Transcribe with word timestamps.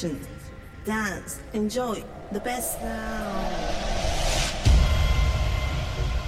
sensation. 0.00 0.26
Dance, 0.84 1.40
enjoy 1.52 2.02
the 2.32 2.40
best 2.40 2.80
now. 2.80 3.50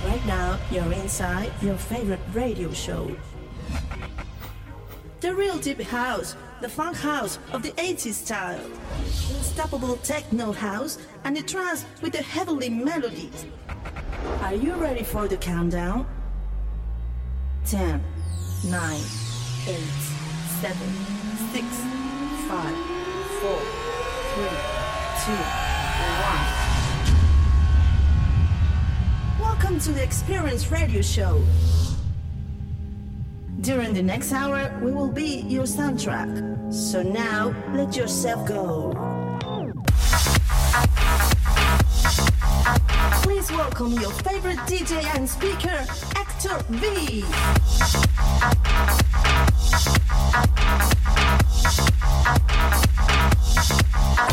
Right 0.04 0.26
now, 0.26 0.58
you're 0.70 0.92
inside 0.92 1.50
your 1.62 1.76
favorite 1.76 2.20
radio 2.34 2.70
show. 2.72 3.16
The 5.20 5.34
real 5.34 5.56
deep 5.58 5.80
house, 5.80 6.36
the 6.60 6.68
funk 6.68 6.96
house 6.96 7.38
of 7.52 7.62
the 7.62 7.70
80s 7.72 8.14
style. 8.14 8.60
Unstoppable 9.36 9.96
techno 9.98 10.52
house 10.52 10.98
and 11.24 11.36
the 11.36 11.42
trance 11.42 11.86
with 12.02 12.12
the 12.12 12.22
heavenly 12.22 12.68
melodies. 12.68 13.46
Are 14.42 14.54
you 14.54 14.74
ready 14.74 15.04
for 15.04 15.28
the 15.28 15.36
countdown? 15.36 16.06
10, 17.66 18.02
9, 18.64 19.00
8, 19.66 19.78
7, 20.60 21.11
2, 25.24 25.30
1. 25.30 25.38
Welcome 29.40 29.78
to 29.78 29.92
the 29.92 30.02
Experience 30.02 30.68
Radio 30.72 31.00
Show. 31.00 31.40
During 33.60 33.94
the 33.94 34.02
next 34.02 34.32
hour, 34.32 34.76
we 34.82 34.90
will 34.90 35.12
be 35.12 35.42
your 35.42 35.62
soundtrack. 35.62 36.74
So 36.74 37.04
now, 37.04 37.54
let 37.72 37.94
yourself 37.94 38.48
go. 38.48 38.94
Please 43.22 43.52
welcome 43.52 43.92
your 43.92 44.10
favorite 44.10 44.58
DJ 44.66 45.04
and 45.14 45.28
speaker, 45.30 45.86
Actor 46.16 46.64
V. 46.70 47.24
Life 52.32 52.74
is 52.74 52.81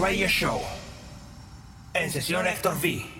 Radio 0.00 0.28
Show. 0.28 0.62
En 1.92 2.10
sesión 2.10 2.46
Héctor 2.46 2.74
V. 2.80 3.19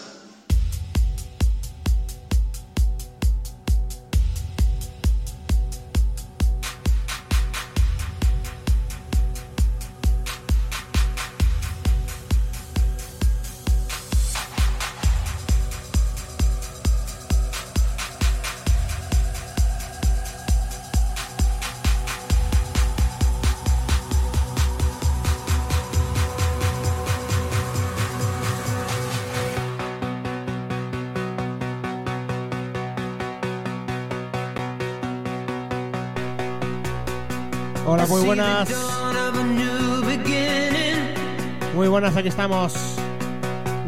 Estamos. 42.31 42.73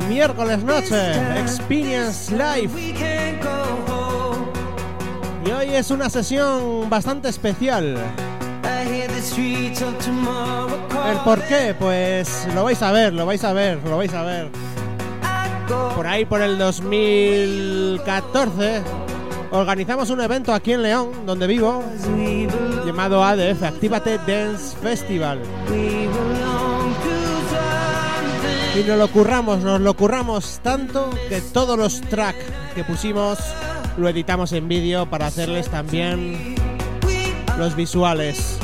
Miércoles 0.10 0.62
noche, 0.64 1.12
Experience 1.40 2.32
Live. 2.32 2.72
Y 5.46 5.52
hoy 5.52 5.74
es 5.74 5.90
una 5.92 6.10
sesión 6.10 6.90
bastante 6.90 7.30
especial. 7.30 7.98
¿El 11.10 11.18
por 11.24 11.42
qué? 11.44 11.74
Pues 11.80 12.46
lo 12.54 12.66
vais 12.66 12.82
a 12.82 12.92
ver, 12.92 13.14
lo 13.14 13.26
vais 13.26 13.46
a 13.46 13.54
ver, 13.54 13.80
lo 13.86 13.96
vais 13.98 14.14
a 14.14 14.24
ver. 14.24 14.50
Por 15.96 16.06
ahí, 16.06 16.26
por 16.26 16.42
el 16.42 16.58
2014, 16.58 18.82
organizamos 19.52 20.10
un 20.10 20.20
evento 20.20 20.54
aquí 20.54 20.74
en 20.74 20.84
León, 20.84 21.12
donde 21.26 21.48
vivo, 21.48 21.82
llamado 22.86 23.24
ADF, 23.24 23.64
Actívate 23.64 24.18
Dance 24.28 24.76
Festival. 24.82 25.40
Y 28.76 28.84
nos 28.84 28.98
lo 28.98 29.08
curramos, 29.08 29.60
nos 29.60 29.80
lo 29.82 29.94
curramos 29.96 30.60
tanto 30.64 31.12
que 31.30 31.42
todos 31.42 31.78
los 31.78 32.02
tracks 32.02 32.44
que 32.74 32.84
pusimos 32.84 33.38
lo 33.98 34.10
editamos 34.10 34.52
en 34.54 34.68
vídeo 34.68 35.08
para 35.08 35.28
hacerles 35.28 35.70
también 35.70 36.56
los 37.60 37.76
visuales. 37.76 38.58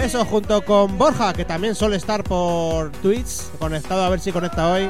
Eso 0.00 0.24
junto 0.24 0.64
con 0.64 0.96
Borja, 0.96 1.32
que 1.32 1.44
también 1.44 1.74
suele 1.74 1.96
estar 1.96 2.22
por 2.22 2.92
Twitch, 2.92 3.50
conectado 3.58 4.04
a 4.04 4.08
ver 4.10 4.20
si 4.20 4.30
conecta 4.30 4.68
hoy. 4.68 4.88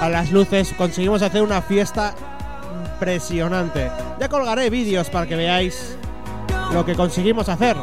A 0.00 0.08
las 0.10 0.30
luces 0.30 0.72
conseguimos 0.78 1.22
hacer 1.22 1.42
una 1.42 1.60
fiesta 1.60 2.14
impresionante. 2.92 3.90
Ya 4.20 4.28
colgaré 4.28 4.70
vídeos 4.70 5.10
para 5.10 5.26
que 5.26 5.34
veáis 5.34 5.96
lo 6.72 6.84
que 6.84 6.94
conseguimos 6.94 7.48
hacer. 7.48 7.76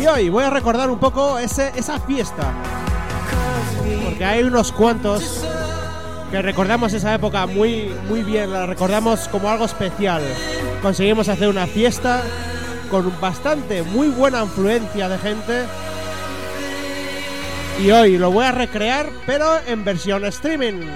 Y 0.00 0.06
hoy 0.06 0.28
voy 0.28 0.44
a 0.44 0.50
recordar 0.50 0.88
un 0.88 0.98
poco 0.98 1.38
ese, 1.38 1.72
esa 1.74 1.98
fiesta. 1.98 2.52
Porque 4.14 4.26
hay 4.26 4.44
unos 4.44 4.70
cuantos 4.70 5.44
que 6.30 6.40
recordamos 6.40 6.92
esa 6.92 7.12
época 7.14 7.46
muy, 7.46 7.92
muy 8.08 8.22
bien, 8.22 8.52
la 8.52 8.64
recordamos 8.64 9.26
como 9.26 9.50
algo 9.50 9.64
especial. 9.64 10.22
Conseguimos 10.82 11.28
hacer 11.28 11.48
una 11.48 11.66
fiesta 11.66 12.22
con 12.92 13.12
bastante, 13.20 13.82
muy 13.82 14.06
buena 14.06 14.44
influencia 14.44 15.08
de 15.08 15.18
gente. 15.18 15.64
Y 17.82 17.90
hoy 17.90 18.16
lo 18.16 18.30
voy 18.30 18.44
a 18.44 18.52
recrear, 18.52 19.08
pero 19.26 19.58
en 19.66 19.84
versión 19.84 20.24
streaming. 20.26 20.86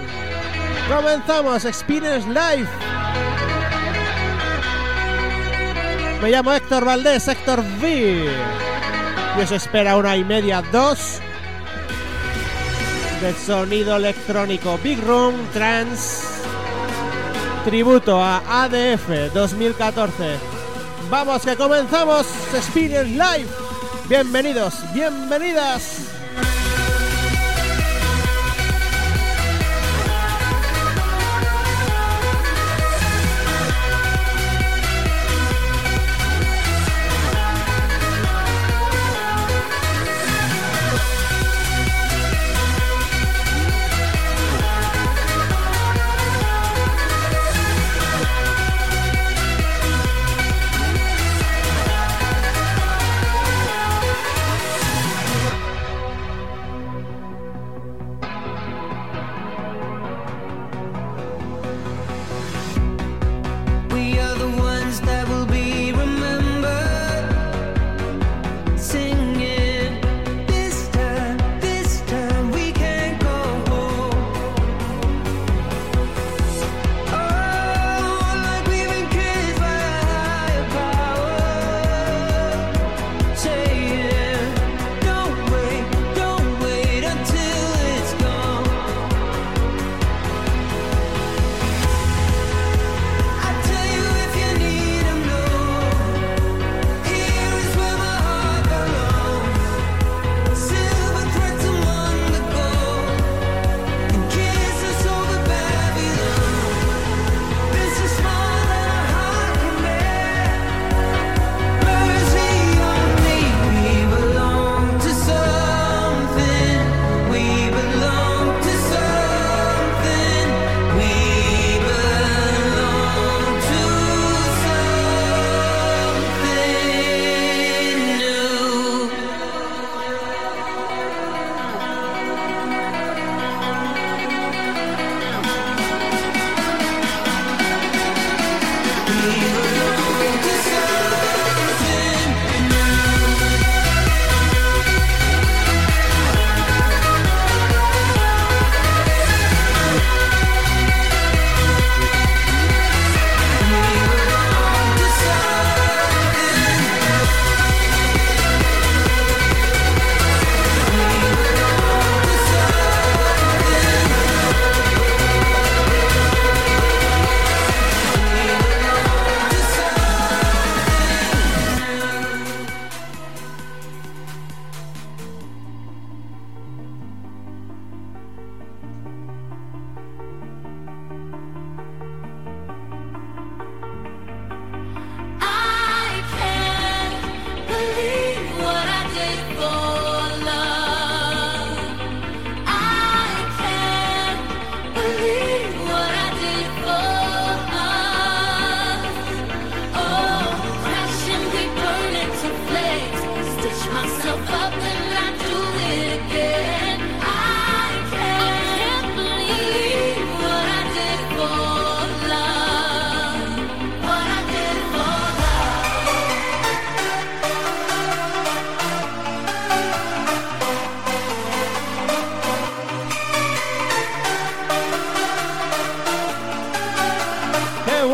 Comenzamos 0.89 1.65
Experience 1.65 2.29
Live. 2.29 2.69
Me 6.23 6.31
llamo 6.31 6.53
Héctor 6.53 6.85
Valdés, 6.85 7.27
Héctor 7.27 7.65
V. 7.81 8.31
Y 9.37 9.41
os 9.43 9.51
espera 9.51 9.97
una 9.97 10.17
y 10.17 10.23
media, 10.23 10.63
dos 10.71 11.21
de 13.21 13.35
sonido 13.35 13.97
electrónico 13.97 14.79
Big 14.83 15.01
Room 15.01 15.35
Trans 15.53 16.23
tributo 17.65 18.23
a 18.23 18.65
ADF 18.65 19.33
2014. 19.35 20.13
Vamos 21.11 21.43
que 21.43 21.57
comenzamos 21.57 22.27
Experience 22.55 23.11
Live. 23.11 23.49
Bienvenidos, 24.09 24.75
bienvenidas. 24.93 26.18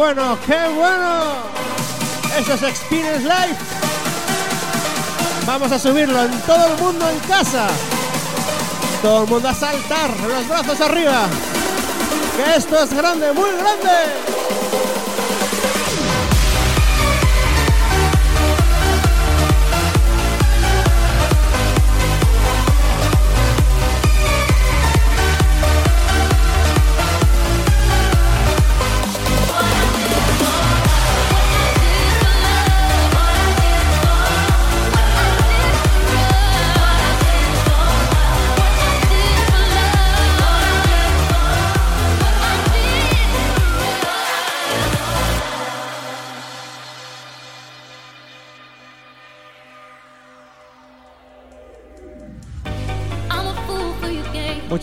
Bueno, 0.05 0.39
qué 0.47 0.69
bueno. 0.77 1.23
Eso 2.39 2.53
es 2.53 2.63
Experience 2.63 3.23
Live. 3.23 3.57
Vamos 5.47 5.73
a 5.73 5.79
subirlo 5.79 6.25
en 6.25 6.41
todo 6.43 6.67
el 6.67 6.79
mundo 6.79 7.09
en 7.09 7.19
casa. 7.21 7.69
Todo 9.01 9.25
el 9.25 9.31
mundo 9.31 9.49
a 9.49 9.55
saltar, 9.55 10.11
los 10.29 10.47
brazos 10.47 10.79
arriba. 10.83 11.23
Que 12.37 12.57
esto 12.57 12.83
es 12.83 12.93
grande, 12.93 13.33
muy 13.33 13.51
grande. 13.53 14.24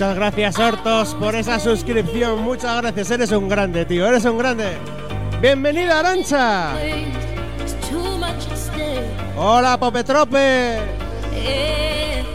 Muchas 0.02 0.16
gracias, 0.16 0.58
Hortos, 0.58 1.14
por 1.14 1.36
esa 1.36 1.60
suscripción. 1.60 2.42
Muchas 2.42 2.82
gracias, 2.82 3.12
eres 3.12 3.32
un 3.34 3.48
grande, 3.48 3.86
tío, 3.86 4.08
eres 4.08 4.26
un 4.26 4.36
grande. 4.36 4.80
Bienvenida, 5.40 6.00
Arancha. 6.00 6.72
Hola, 9.38 9.78
Popetrope. 9.78 10.80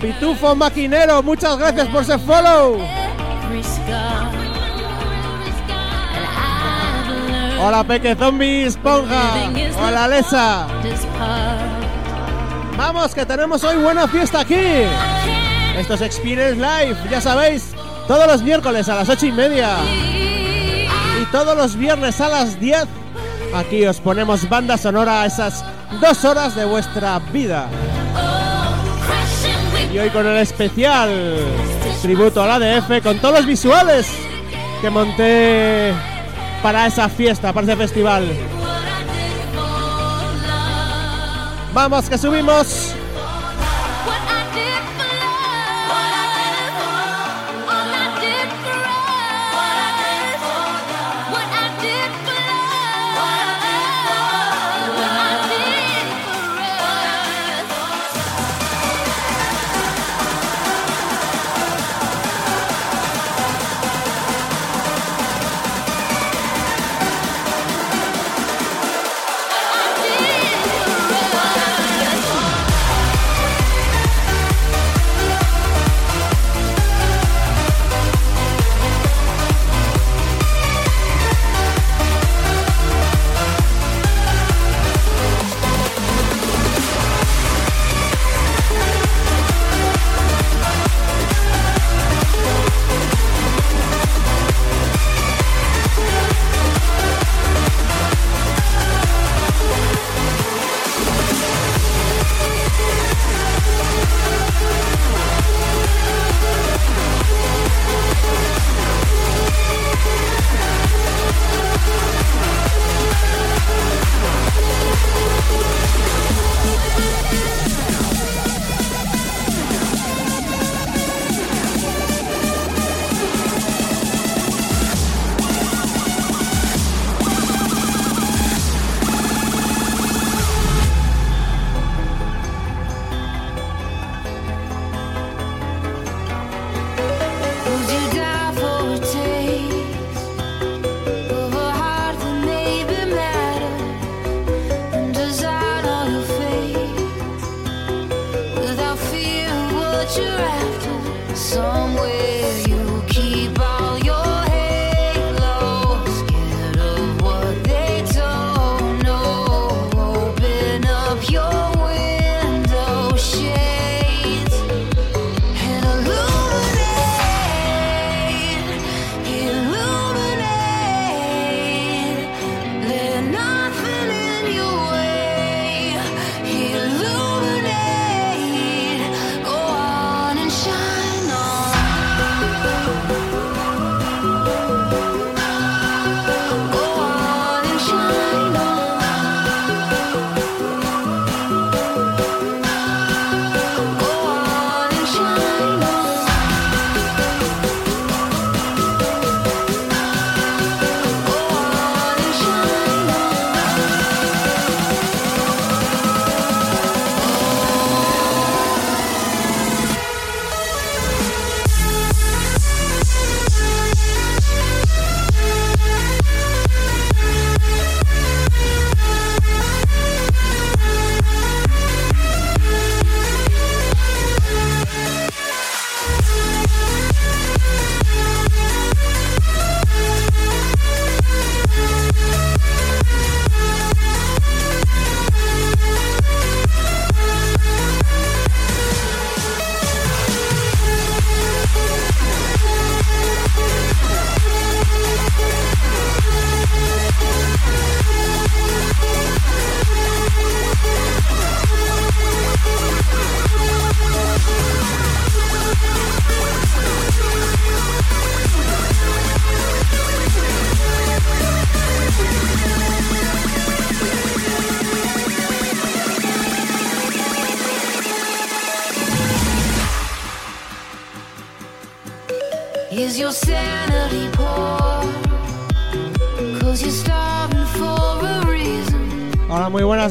Pitufo 0.01 0.55
Maquinero, 0.55 1.25
muchas 1.25 1.59
gracias 1.59 1.89
por 1.89 2.03
ese 2.03 2.17
follow. 2.21 2.79
Hola, 7.61 7.83
Peque 7.83 8.15
Zombie 8.15 8.63
Esponja. 8.67 9.51
Hola, 9.85 10.07
Lesa. 10.07 10.69
Vamos, 12.77 13.13
que 13.13 13.27
tenemos 13.27 13.65
hoy 13.65 13.83
buena 13.83 14.07
fiesta 14.07 14.43
aquí. 14.43 14.55
Esto 15.77 15.95
es 15.95 16.01
Experience 16.01 16.57
Live, 16.57 16.97
ya 17.11 17.21
sabéis, 17.21 17.75
todos 18.09 18.27
los 18.27 18.43
miércoles 18.43 18.89
a 18.89 18.95
las 18.95 19.09
ocho 19.11 19.27
y 19.27 19.33
media 19.33 19.77
y 21.21 21.25
todos 21.27 21.55
los 21.57 21.77
viernes 21.77 22.19
a 22.21 22.29
las 22.29 22.59
10. 22.59 22.87
Aquí 23.55 23.87
os 23.87 24.01
ponemos 24.01 24.49
banda 24.49 24.79
sonora 24.79 25.23
a 25.23 25.27
esas 25.27 25.63
dos 26.01 26.25
horas 26.25 26.57
de 26.57 26.65
vuestra 26.65 27.19
vida. 27.31 27.69
Y 29.93 29.99
hoy 29.99 30.09
con 30.11 30.27
el 30.27 30.39
especial 30.39 31.11
tributo 32.01 32.43
a 32.43 32.59
la 32.59 32.59
DF 32.59 33.03
con 33.03 33.19
todos 33.19 33.37
los 33.37 33.47
visuales 33.47 34.09
que 34.81 34.89
monté 34.89 35.93
para 36.63 36.87
esa 36.87 37.09
fiesta, 37.09 37.53
para 37.53 37.67
ese 37.67 37.77
festival. 37.77 38.27
Vamos, 41.75 42.09
que 42.09 42.17
subimos. 42.17 42.96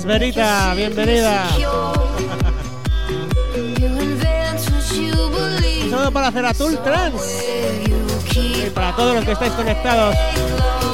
Verita, 0.05 0.74
bienvenida. 0.75 1.47
Un 5.83 5.89
saludo 5.89 6.12
para 6.12 6.31
Ceratul 6.31 6.77
Trans 6.83 7.43
y 8.35 8.69
para 8.69 8.95
todos 8.95 9.15
los 9.15 9.25
que 9.25 9.31
estáis 9.31 9.53
conectados. 9.53 10.15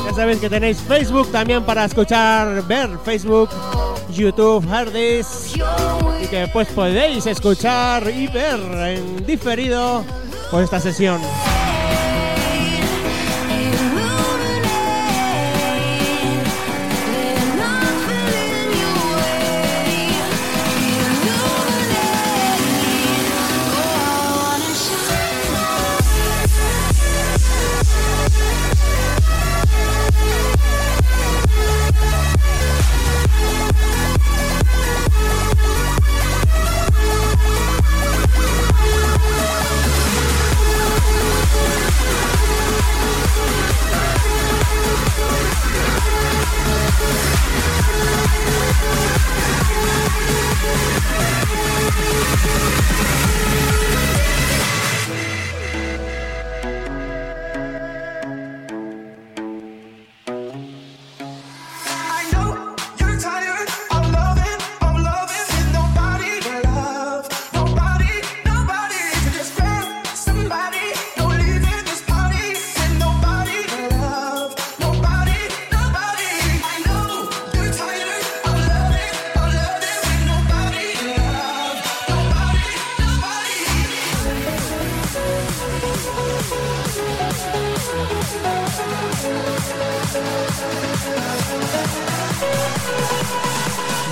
Ya 0.05 0.13
sabéis 0.15 0.39
que 0.39 0.49
tenéis 0.49 0.77
Facebook 0.79 1.29
también 1.31 1.63
para 1.63 1.85
escuchar, 1.85 2.65
ver 2.67 2.89
Facebook, 3.03 3.49
YouTube, 4.09 4.65
Hardis 4.71 5.55
y 6.23 6.27
que 6.27 6.47
pues 6.53 6.69
podéis 6.69 7.25
escuchar 7.25 8.09
y 8.09 8.27
ver 8.27 8.59
en 8.87 9.25
diferido 9.25 10.05
pues 10.49 10.63
esta 10.65 10.79
sesión. 10.79 11.19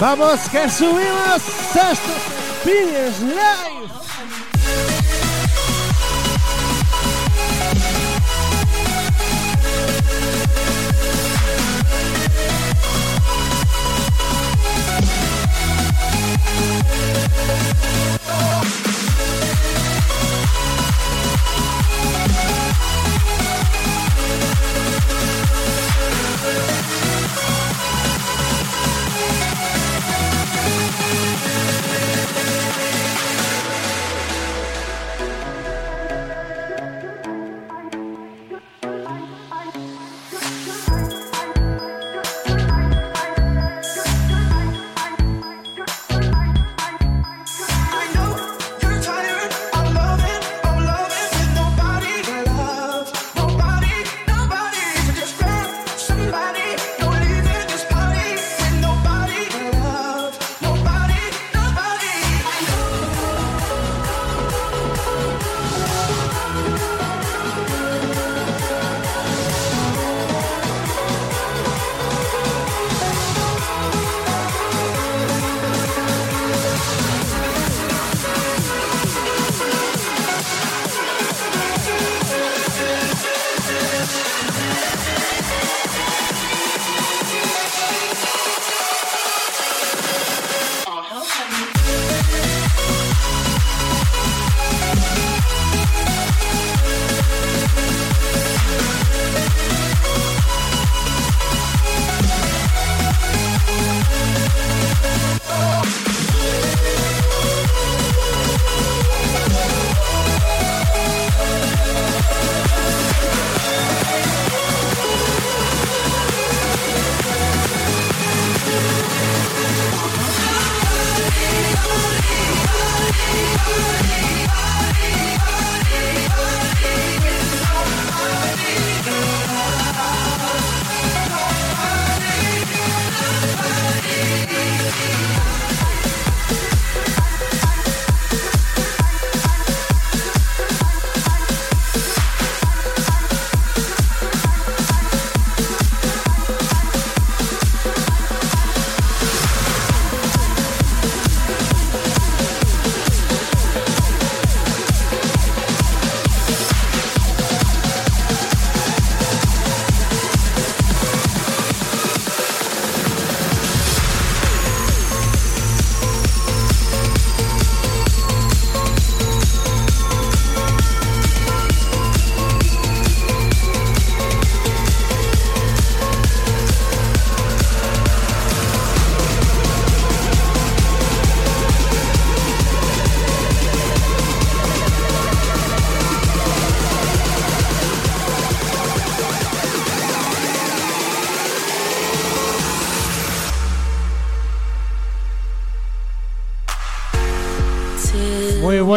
Vamos 0.10 0.50
que 0.50 0.68
subimos 0.68 1.44
estos 1.76 2.40
Experience 2.64 3.22
Live. 3.26 4.09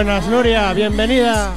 Buenas, 0.05 0.27
Nuria, 0.27 0.73
bienvenida. 0.73 1.55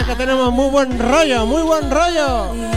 Y 0.00 0.04
que 0.06 0.14
tenemos 0.16 0.50
muy 0.52 0.70
buen 0.70 0.98
rollo, 0.98 1.44
muy 1.44 1.62
buen 1.62 1.90
rollo. 1.90 2.67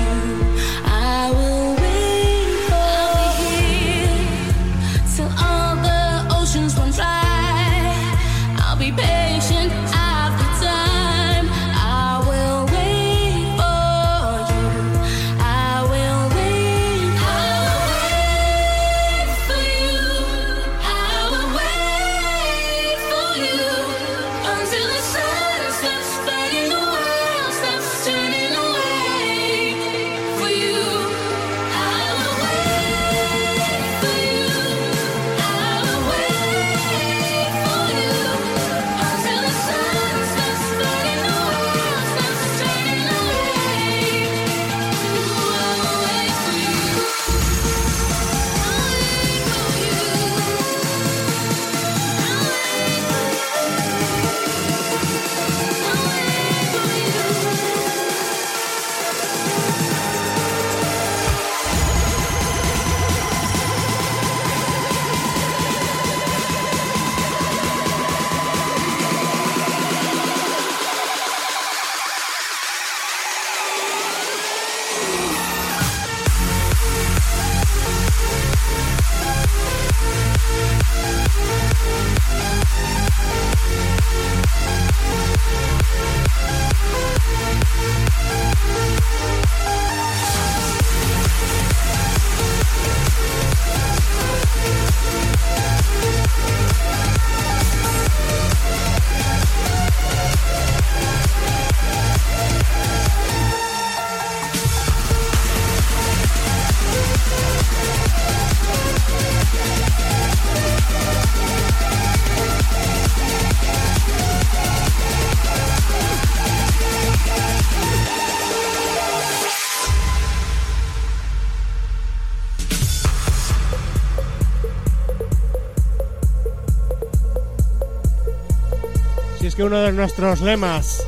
Nuestros 129.95 130.41
lemas 130.41 131.03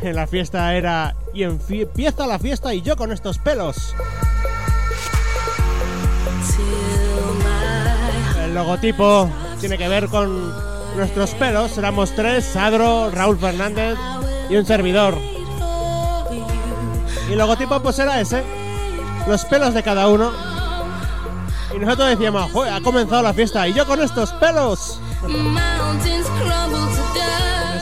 en 0.00 0.16
la 0.16 0.26
fiesta 0.26 0.74
era 0.74 1.14
y 1.34 1.42
empieza 1.42 2.26
la 2.26 2.38
fiesta 2.38 2.72
y 2.74 2.82
yo 2.82 2.96
con 2.96 3.12
estos 3.12 3.38
pelos. 3.38 3.94
El 8.42 8.54
logotipo 8.54 9.28
tiene 9.60 9.76
que 9.76 9.88
ver 9.88 10.08
con 10.08 10.52
nuestros 10.96 11.34
pelos. 11.34 11.76
Éramos 11.76 12.14
tres, 12.14 12.44
Sadro, 12.44 13.10
Raúl 13.10 13.38
Fernández 13.38 13.98
y 14.48 14.56
un 14.56 14.64
servidor. 14.64 15.18
Y 17.28 17.32
el 17.32 17.38
logotipo 17.38 17.80
pues 17.80 17.98
era 17.98 18.20
ese. 18.20 18.42
Los 19.26 19.44
pelos 19.44 19.74
de 19.74 19.82
cada 19.82 20.08
uno. 20.08 20.32
Y 21.74 21.78
nosotros 21.78 22.10
decíamos, 22.10 22.50
ha 22.70 22.80
comenzado 22.80 23.22
la 23.22 23.34
fiesta 23.34 23.66
y 23.68 23.74
yo 23.74 23.86
con 23.86 24.00
estos 24.00 24.32
pelos. 24.34 25.00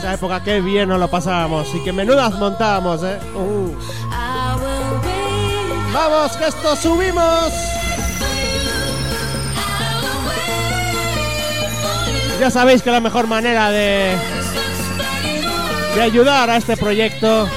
Esa 0.05 0.13
época 0.13 0.43
qué 0.43 0.61
bien 0.61 0.89
nos 0.89 0.99
lo 0.99 1.07
pasábamos 1.07 1.67
y 1.73 1.83
qué 1.83 1.91
menudas 1.91 2.35
montábamos, 2.35 3.01
eh. 3.01 3.17
Uh. 3.33 3.73
Vamos, 5.91 6.31
que 6.33 6.45
esto 6.45 6.75
subimos. 6.75 7.51
Ya 12.39 12.51
sabéis 12.51 12.83
que 12.83 12.91
la 12.91 12.99
mejor 12.99 13.25
manera 13.25 13.71
de, 13.71 14.15
de 15.95 16.01
ayudar 16.03 16.51
a 16.51 16.57
este 16.57 16.77
proyecto 16.77 17.49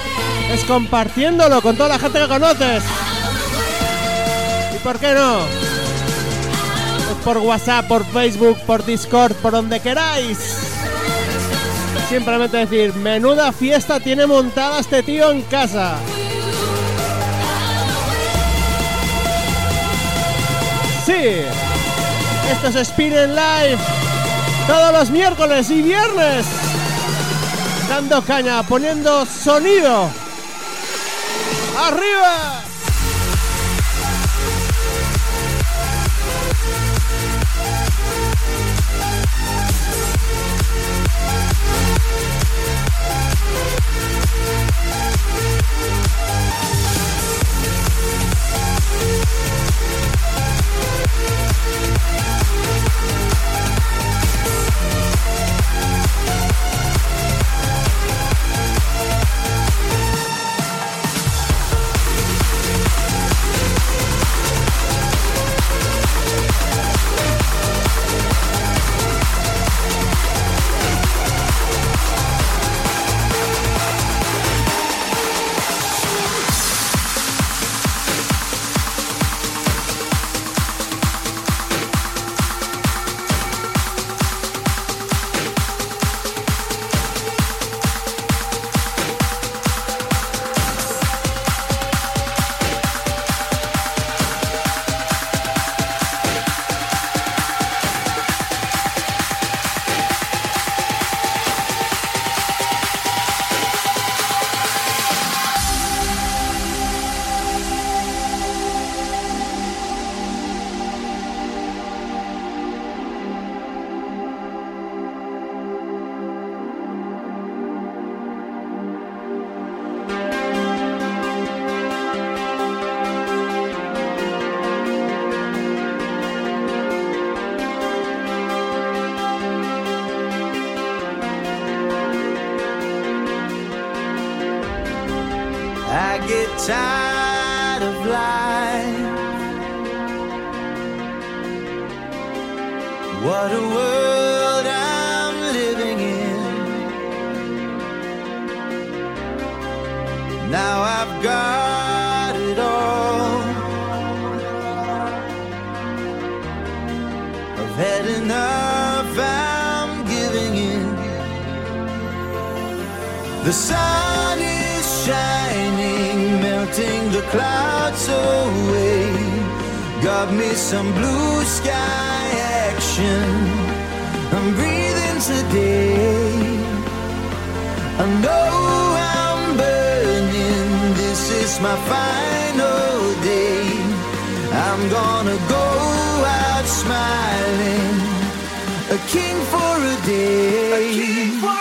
es 0.50 0.64
compartiéndolo 0.64 1.60
con 1.60 1.76
toda 1.76 1.90
la 1.90 1.98
gente 1.98 2.18
que 2.18 2.28
conoces. 2.28 2.82
¿Y 4.74 4.78
por 4.78 4.98
qué 4.98 5.12
no? 5.12 5.40
Por 7.24 7.36
WhatsApp, 7.36 7.86
por 7.86 8.06
Facebook, 8.06 8.58
por 8.66 8.86
Discord, 8.86 9.34
por 9.34 9.52
donde 9.52 9.80
queráis. 9.80 10.67
Simplemente 12.08 12.56
decir, 12.56 12.94
menuda 12.94 13.52
fiesta 13.52 14.00
tiene 14.00 14.26
montada 14.26 14.80
este 14.80 15.02
tío 15.02 15.30
en 15.30 15.42
casa. 15.42 15.96
Sí, 21.04 21.42
esto 22.50 22.68
es 22.68 22.76
Spin 22.76 23.12
Live 23.12 23.78
todos 24.68 24.92
los 24.92 25.10
miércoles 25.10 25.70
y 25.70 25.80
viernes. 25.80 26.46
Dando 27.88 28.22
caña, 28.22 28.62
poniendo 28.62 29.24
sonido. 29.24 30.10
¡Arriba! 31.78 32.67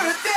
worth 0.05 0.25
it. 0.25 0.36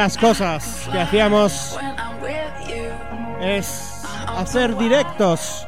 Las 0.00 0.16
cosas 0.16 0.88
que 0.90 0.98
hacíamos 0.98 1.78
es 3.38 4.02
hacer 4.34 4.74
directos. 4.78 5.66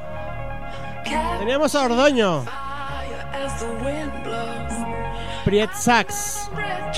Teníamos 1.38 1.75
a 1.75 1.83
Ordoño. 1.83 2.42
Priet 5.45 5.71
Sax, 5.75 6.49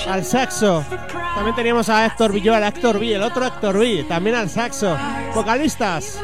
al 0.07 0.23
saxo. 0.23 0.85
También 1.35 1.55
teníamos 1.57 1.89
a 1.89 2.05
Héctor 2.05 2.31
Villola, 2.31 2.55
al 2.55 2.63
Héctor 2.73 3.01
B, 3.01 3.15
el 3.15 3.23
otro 3.23 3.45
Héctor 3.45 3.79
B, 3.79 4.05
también 4.07 4.37
al 4.37 4.49
saxo. 4.49 4.97
Vocalistas. 5.33 6.17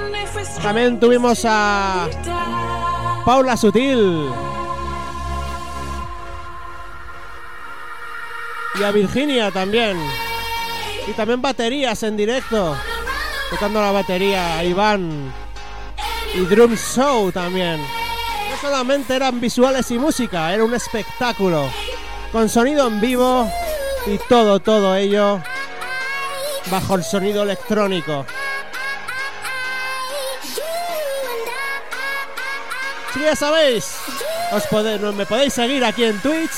También 0.63 0.97
tuvimos 0.97 1.43
a 1.45 2.07
Paula 3.25 3.57
Sutil. 3.57 4.29
Y 8.79 8.83
a 8.83 8.91
Virginia 8.91 9.51
también. 9.51 9.97
Y 11.07 11.11
también 11.13 11.41
baterías 11.41 12.03
en 12.03 12.15
directo. 12.17 12.77
Tocando 13.49 13.81
la 13.81 13.91
batería 13.91 14.63
Iván. 14.63 15.33
Y 16.35 16.39
Drum 16.45 16.75
Show 16.75 17.31
también. 17.31 17.81
No 17.81 18.57
solamente 18.61 19.15
eran 19.15 19.39
visuales 19.41 19.89
y 19.91 19.97
música, 19.99 20.53
era 20.53 20.63
un 20.63 20.73
espectáculo. 20.73 21.69
Con 22.31 22.47
sonido 22.47 22.87
en 22.87 23.01
vivo 23.01 23.51
y 24.07 24.17
todo, 24.29 24.59
todo 24.59 24.95
ello 24.95 25.41
bajo 26.69 26.95
el 26.95 27.03
sonido 27.03 27.43
electrónico. 27.43 28.25
Si 33.13 33.19
ya 33.21 33.35
sabéis, 33.35 33.95
os 34.53 34.63
pode- 34.69 34.97
me 35.13 35.25
podéis 35.25 35.53
seguir 35.53 35.83
aquí 35.83 36.05
en 36.05 36.19
Twitch. 36.21 36.51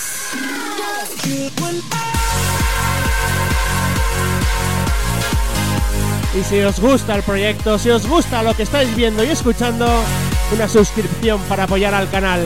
Y 6.35 6.43
si 6.43 6.59
os 6.61 6.79
gusta 6.79 7.15
el 7.15 7.23
proyecto, 7.23 7.77
si 7.77 7.91
os 7.91 8.07
gusta 8.07 8.41
lo 8.41 8.55
que 8.55 8.63
estáis 8.63 8.95
viendo 8.95 9.23
y 9.23 9.29
escuchando, 9.29 9.87
una 10.51 10.67
suscripción 10.67 11.39
para 11.43 11.65
apoyar 11.65 11.93
al 11.93 12.09
canal. 12.09 12.43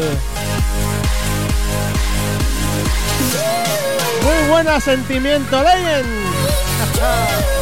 Muy 4.23 4.50
buena 4.50 4.80
sentimiento, 4.82 5.63
Legend. 5.63 6.08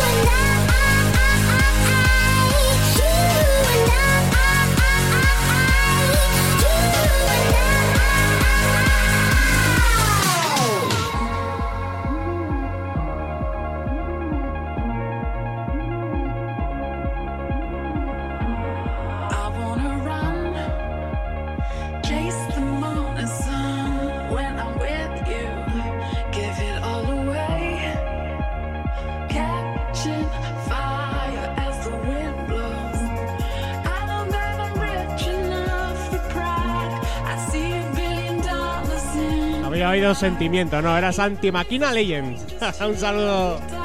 sentimiento, 40.14 40.82
no, 40.82 40.98
era 40.98 41.12
Santi 41.12 41.52
Máquina 41.52 41.92
Legend. 41.92 42.38
Un 42.88 42.98
saludo. 42.98 43.85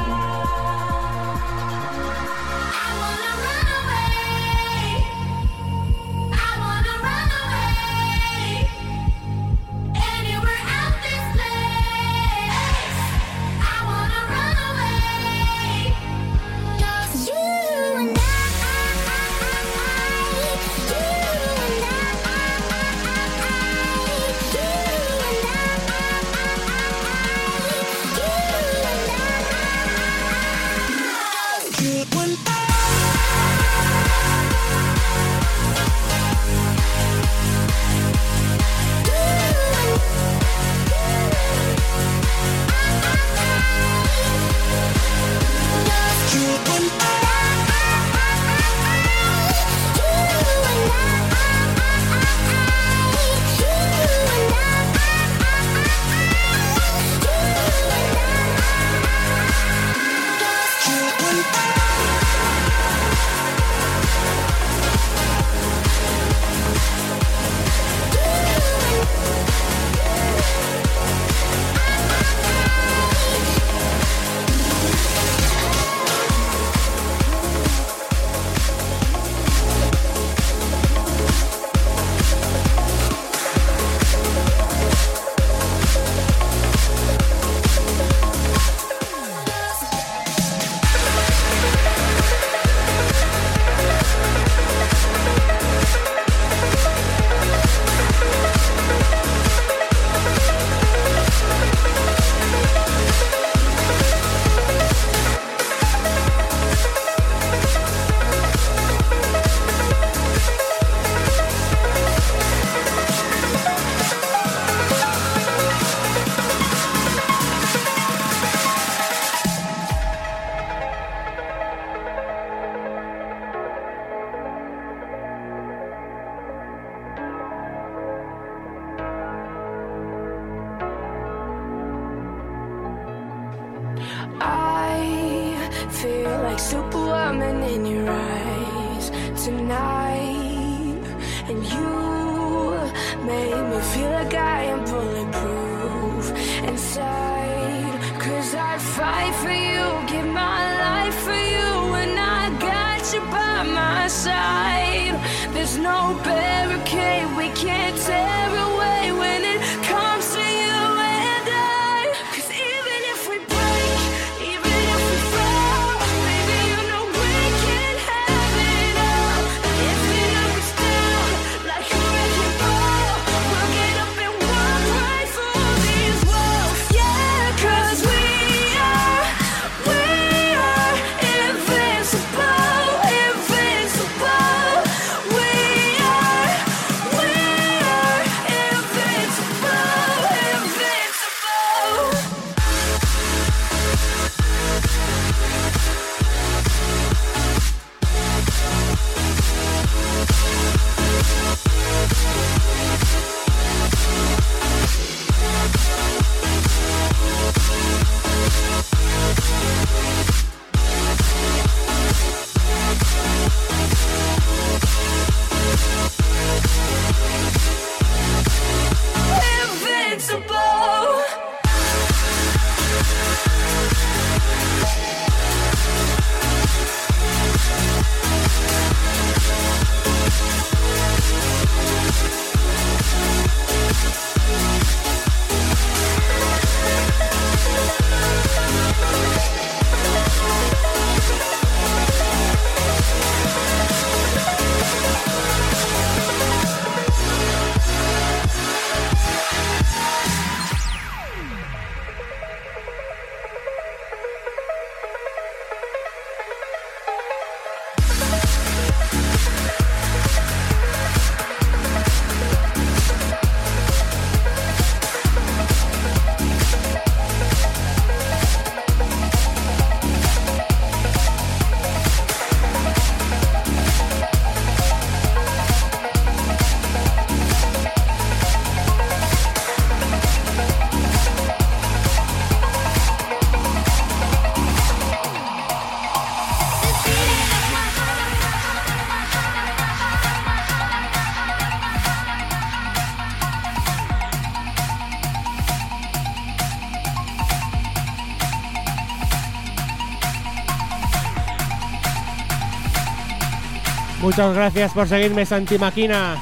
Muchas 304.41 304.57
gracias 304.57 304.93
por 304.95 305.07
seguirme, 305.07 305.45
Santimáquina. 305.45 306.35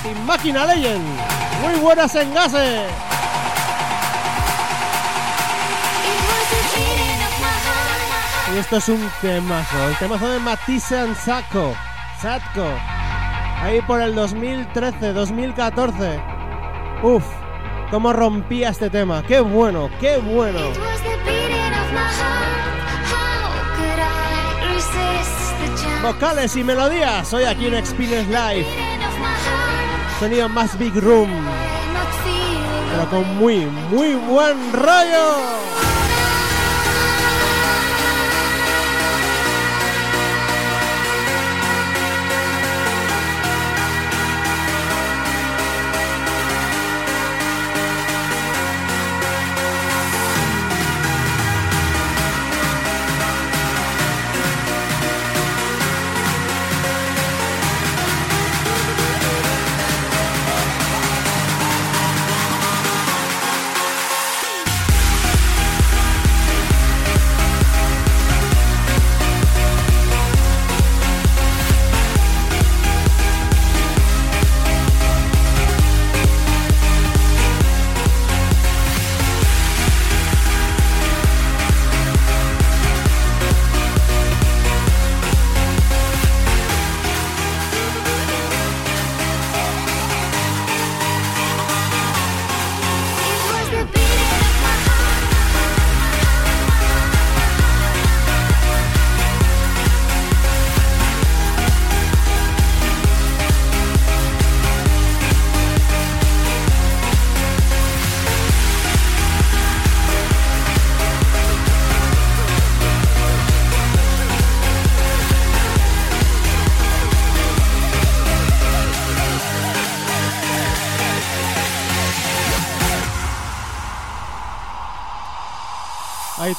Santimáquina 0.00 0.64
Legend. 0.64 1.04
Muy 1.60 1.80
buenas 1.80 2.14
en 2.14 2.32
gases. 2.32 2.82
Y 8.54 8.58
esto 8.58 8.76
es 8.76 8.88
un 8.90 9.10
temazo, 9.20 9.88
el 9.88 9.96
temazo 9.96 10.28
de 10.28 10.38
Matisse 10.38 10.92
and 10.92 11.16
Sacco. 11.16 11.74
Satko. 12.20 12.68
Ahí 13.60 13.80
por 13.80 14.00
el 14.00 14.14
2013, 14.14 15.14
2014. 15.14 16.20
Uf, 17.02 17.24
cómo 17.90 18.12
rompía 18.12 18.68
este 18.68 18.88
tema. 18.88 19.24
Qué 19.26 19.40
bueno, 19.40 19.90
qué 19.98 20.18
bueno. 20.18 20.91
Vocales 26.02 26.56
y 26.56 26.64
melodías, 26.64 27.32
hoy 27.32 27.44
aquí 27.44 27.66
en 27.66 27.74
Experience 27.74 28.28
Live. 28.28 28.66
Sonido 30.18 30.48
más 30.48 30.76
Big 30.76 30.94
Room. 30.96 31.30
Pero 32.90 33.08
con 33.08 33.36
muy, 33.36 33.66
muy 33.88 34.14
buen 34.14 34.72
rollo. 34.72 35.61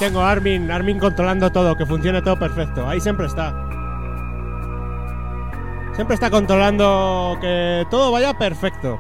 Tengo 0.04 0.22
Armin, 0.22 0.70
Armin 0.70 1.00
controlando 1.00 1.50
todo, 1.50 1.78
que 1.78 1.86
funcione 1.86 2.22
todo 2.22 2.38
perfecto. 2.38 2.86
Ahí 2.90 3.00
siempre 3.00 3.26
está. 3.26 3.54
Siempre 5.96 6.16
está 6.16 6.30
controlando 6.30 7.38
que 7.40 7.88
todo 7.90 8.12
vaya 8.12 8.34
perfecto. 8.34 9.00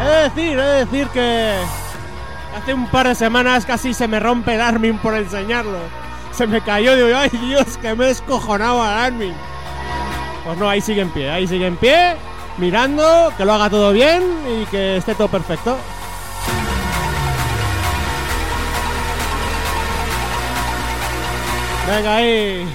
He 0.00 0.08
de 0.08 0.22
decir, 0.22 0.58
he 0.58 0.62
de 0.62 0.84
decir 0.86 1.08
que 1.08 1.56
hace 2.56 2.72
un 2.72 2.86
par 2.86 3.06
de 3.08 3.14
semanas 3.14 3.66
casi 3.66 3.92
se 3.92 4.08
me 4.08 4.18
rompe 4.18 4.54
el 4.54 4.62
Armin 4.62 4.96
por 4.96 5.14
enseñarlo. 5.14 5.78
Se 6.32 6.46
me 6.46 6.62
cayó, 6.62 6.96
digo, 6.96 7.18
ay 7.18 7.28
Dios, 7.28 7.76
que 7.76 7.94
me 7.94 8.06
he 8.06 8.08
descojonado 8.08 8.82
al 8.82 8.98
Armin. 8.98 9.34
Pues 10.42 10.56
no, 10.56 10.70
ahí 10.70 10.80
sigue 10.80 11.02
en 11.02 11.10
pie, 11.10 11.30
ahí 11.30 11.46
sigue 11.46 11.66
en 11.66 11.76
pie, 11.76 12.16
mirando, 12.56 13.30
que 13.36 13.44
lo 13.44 13.52
haga 13.52 13.68
todo 13.68 13.92
bien 13.92 14.22
y 14.58 14.64
que 14.66 14.96
esté 14.96 15.14
todo 15.14 15.28
perfecto. 15.28 15.76
Venga 21.86 22.16
ahí. 22.16 22.66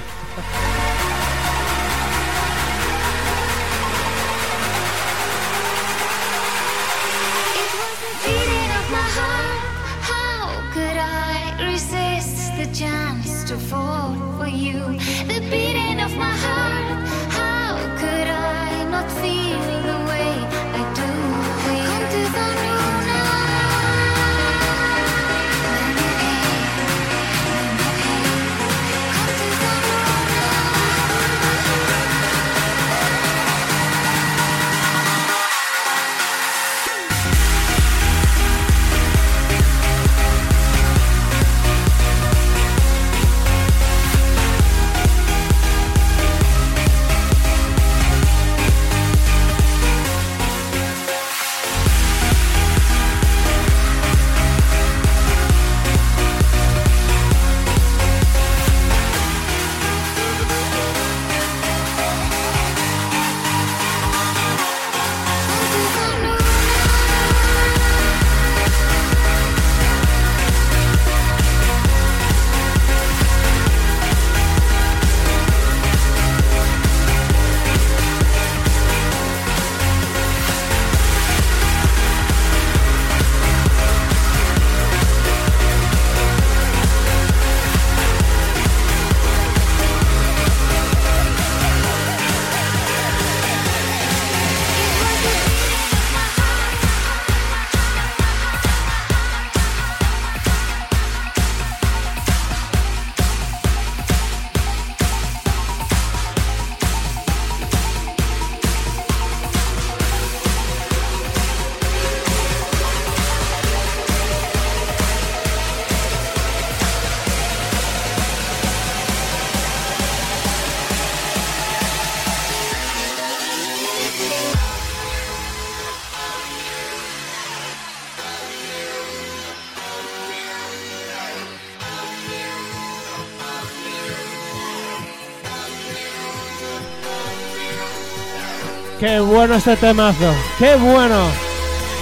Bueno 139.52 139.58
este 139.58 139.76
temazo, 139.76 140.34
qué 140.58 140.76
bueno. 140.76 141.28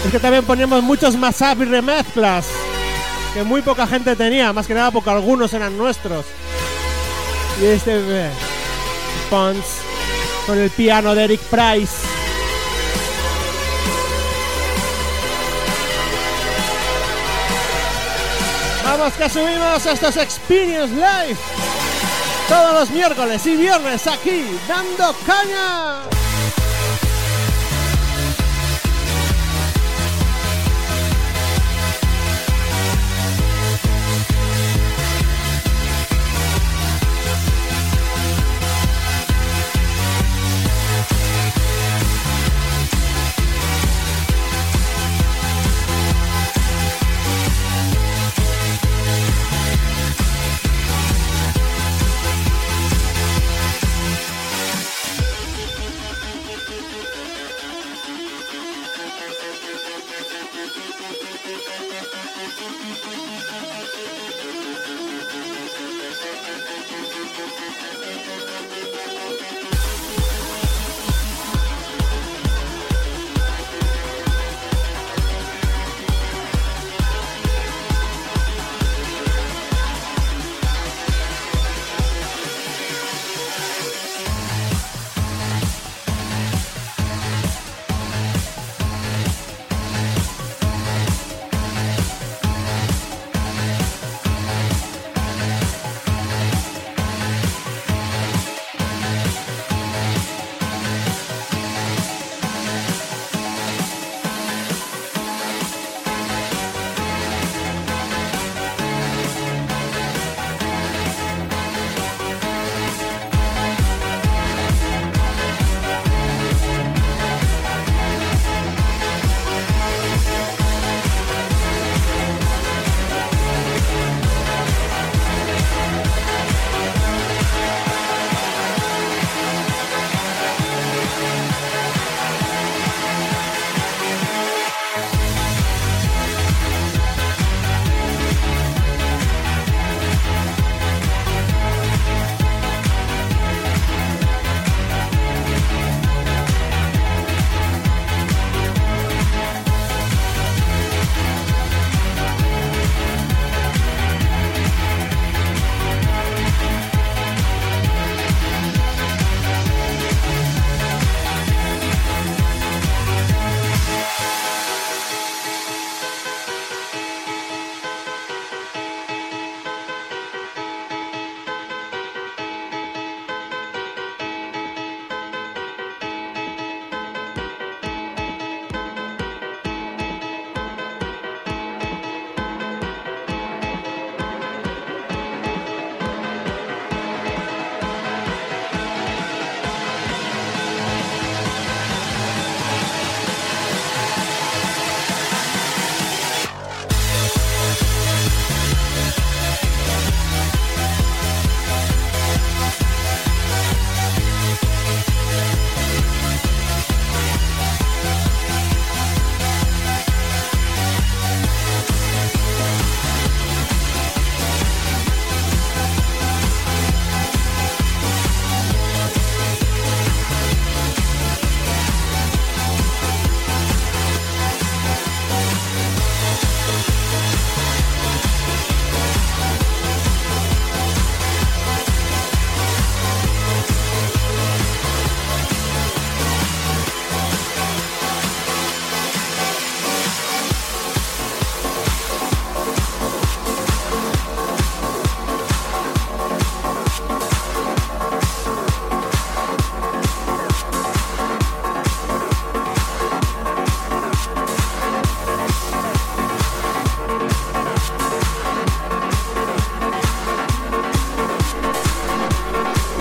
Es 0.06 0.12
que 0.12 0.20
también 0.20 0.46
poníamos 0.46 0.84
muchos 0.84 1.16
mashup 1.16 1.64
y 1.64 1.66
remezclas 1.66 2.46
que 3.34 3.42
muy 3.42 3.64
poca 3.64 3.88
gente 3.88 4.16
tenía, 4.16 4.54
más 4.54 4.68
que 4.68 4.76
nada 4.76 4.92
porque 4.92 5.10
algunos 5.10 5.52
eran 5.54 5.76
nuestros. 5.76 6.26
Y 7.60 7.66
este 7.66 8.02
eh, 8.08 8.30
Pons 9.32 9.66
con 10.46 10.60
el 10.60 10.70
piano 10.70 11.16
de 11.16 11.24
Eric 11.24 11.42
Price. 11.42 11.96
Vamos 18.84 19.14
que 19.14 19.28
subimos 19.28 19.86
estos 19.88 20.18
Experience 20.18 20.94
Live 20.94 21.40
todos 22.48 22.74
los 22.74 22.90
miércoles 22.92 23.44
y 23.48 23.56
viernes 23.56 24.06
aquí 24.06 24.46
dando 24.68 25.16
caña. 25.26 26.19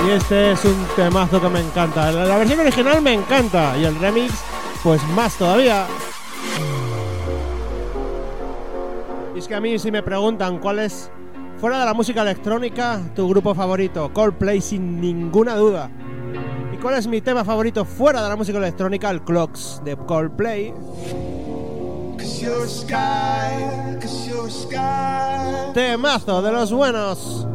Y 0.09 0.13
este 0.13 0.53
es 0.53 0.65
un 0.65 0.87
temazo 0.97 1.39
que 1.39 1.51
me 1.51 1.61
encanta. 1.61 2.11
La, 2.11 2.25
la 2.25 2.39
versión 2.39 2.61
original 2.61 3.03
me 3.03 3.13
encanta 3.13 3.77
y 3.77 3.85
el 3.85 3.95
remix, 4.01 4.43
pues 4.83 5.07
más 5.09 5.37
todavía. 5.37 5.87
Y 9.35 9.39
es 9.39 9.47
que 9.47 9.55
a 9.55 9.61
mí 9.61 9.79
si 9.79 9.93
me 9.93 10.03
preguntan 10.03 10.61
cuál 10.61 10.79
es, 10.79 11.11
fuera 11.59 11.81
de 11.81 11.85
la 11.85 11.93
música 11.93 12.23
electrónica, 12.23 13.03
tu 13.15 13.29
grupo 13.29 13.55
favorito, 13.55 14.11
Coldplay 14.15 14.63
sin 14.63 14.99
ninguna 14.99 15.57
duda. 15.57 15.91
¿Y 16.73 16.79
cuál 16.79 16.95
es 16.95 17.07
mi 17.07 17.21
tema 17.21 17.45
favorito 17.45 17.85
fuera 17.85 18.23
de 18.23 18.31
la 18.31 18.37
música 18.37 18.57
electrónica? 18.57 19.11
El 19.11 19.21
Clocks 19.21 19.83
de 19.85 19.95
Coldplay. 19.95 20.73
Temazo 25.75 26.41
de 26.41 26.53
los 26.53 26.73
buenos. 26.73 27.48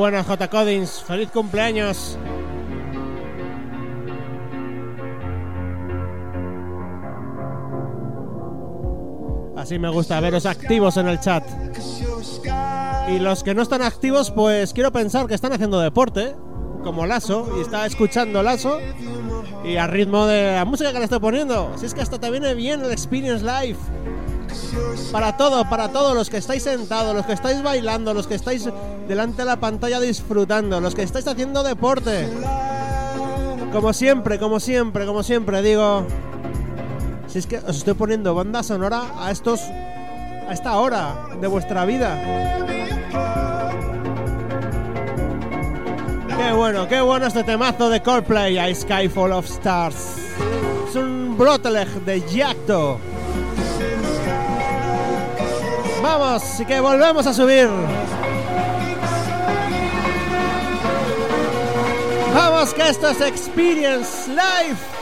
Muy 0.00 0.12
buenas, 0.12 0.26
J. 0.26 0.48
Codins. 0.48 1.02
Feliz 1.06 1.30
cumpleaños. 1.30 2.16
Así 9.58 9.78
me 9.78 9.90
gusta 9.90 10.18
veros 10.20 10.46
activos 10.46 10.96
en 10.96 11.06
el 11.06 11.20
chat. 11.20 11.44
Y 13.10 13.18
los 13.18 13.42
que 13.42 13.54
no 13.54 13.60
están 13.60 13.82
activos, 13.82 14.30
pues 14.30 14.72
quiero 14.72 14.90
pensar 14.90 15.26
que 15.26 15.34
están 15.34 15.52
haciendo 15.52 15.78
deporte, 15.78 16.34
como 16.82 17.04
Lazo, 17.04 17.46
y 17.58 17.60
está 17.60 17.84
escuchando 17.84 18.42
Lazo, 18.42 18.80
y 19.62 19.76
al 19.76 19.90
ritmo 19.90 20.24
de 20.24 20.54
la 20.54 20.64
música 20.64 20.94
que 20.94 20.98
le 20.98 21.04
estoy 21.04 21.20
poniendo. 21.20 21.74
Si 21.76 21.84
es 21.84 21.92
que 21.92 22.00
hasta 22.00 22.18
te 22.18 22.30
viene 22.30 22.54
bien 22.54 22.82
el 22.82 22.90
Experience 22.90 23.44
Live. 23.44 23.76
Para 25.12 25.36
todo, 25.36 25.68
para 25.68 25.88
todos 25.88 26.14
los 26.14 26.30
que 26.30 26.36
estáis 26.36 26.62
sentados, 26.62 27.14
los 27.14 27.26
que 27.26 27.32
estáis 27.32 27.62
bailando, 27.62 28.14
los 28.14 28.26
que 28.26 28.34
estáis 28.34 28.68
delante 29.08 29.38
de 29.38 29.46
la 29.46 29.56
pantalla 29.58 29.98
disfrutando, 30.00 30.80
los 30.80 30.94
que 30.94 31.02
estáis 31.02 31.26
haciendo 31.26 31.62
deporte. 31.62 32.28
Como 33.72 33.92
siempre, 33.92 34.38
como 34.38 34.60
siempre, 34.60 35.06
como 35.06 35.22
siempre, 35.22 35.62
digo. 35.62 36.06
Si 37.26 37.38
es 37.38 37.46
que 37.46 37.58
os 37.58 37.76
estoy 37.76 37.94
poniendo 37.94 38.34
banda 38.34 38.62
sonora 38.62 39.02
a 39.18 39.30
estos. 39.30 39.60
a 39.60 40.52
esta 40.52 40.76
hora 40.76 41.28
de 41.40 41.46
vuestra 41.46 41.84
vida. 41.84 42.20
Qué 46.36 46.52
bueno, 46.52 46.88
qué 46.88 47.00
bueno 47.00 47.26
este 47.26 47.44
temazo 47.44 47.88
de 47.88 48.02
Coldplay 48.02 48.58
a 48.58 48.74
Skyfall 48.74 49.32
of 49.32 49.46
Stars. 49.46 50.16
Es 50.88 50.96
un 50.96 51.36
Broteleg 51.38 51.88
de 52.04 52.20
Yacto. 52.28 52.98
Vamos, 56.02 56.60
y 56.60 56.64
que 56.64 56.80
volvemos 56.80 57.26
a 57.26 57.34
subir. 57.34 57.68
Vamos, 62.34 62.72
que 62.72 62.88
esto 62.88 63.08
es 63.08 63.20
Experience 63.20 64.28
Live. 64.28 64.99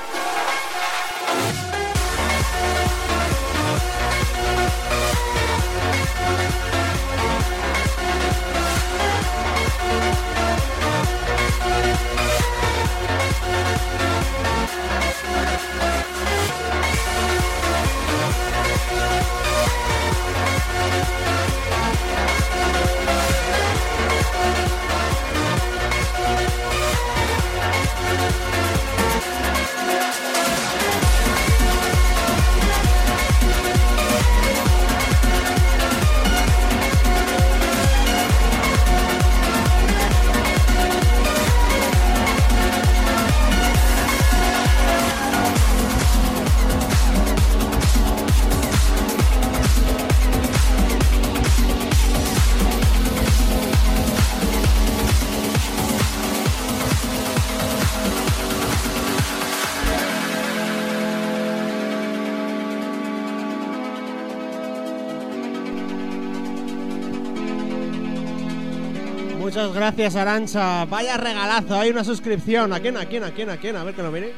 Muchas 69.69 69.83
gracias, 69.83 70.17
Arancha. 70.17 70.87
Vaya 70.87 71.19
regalazo, 71.19 71.79
hay 71.79 71.91
una 71.91 72.03
suscripción. 72.03 72.73
¿A 72.73 72.81
quién? 72.81 72.97
¿A 72.97 73.05
quién? 73.05 73.23
¿A 73.23 73.33
quién? 73.33 73.51
¿A 73.51 73.59
quién? 73.59 73.77
A 73.77 73.85
ver 73.85 73.95
que 73.95 74.03
lo 74.03 74.11
mire. 74.11 74.33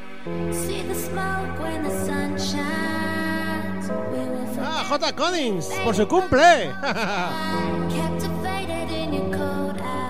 Ah, 4.61 4.83
J. 4.89 5.15
Codings, 5.15 5.69
por 5.85 5.95
su 5.95 6.05
cumple. 6.05 6.69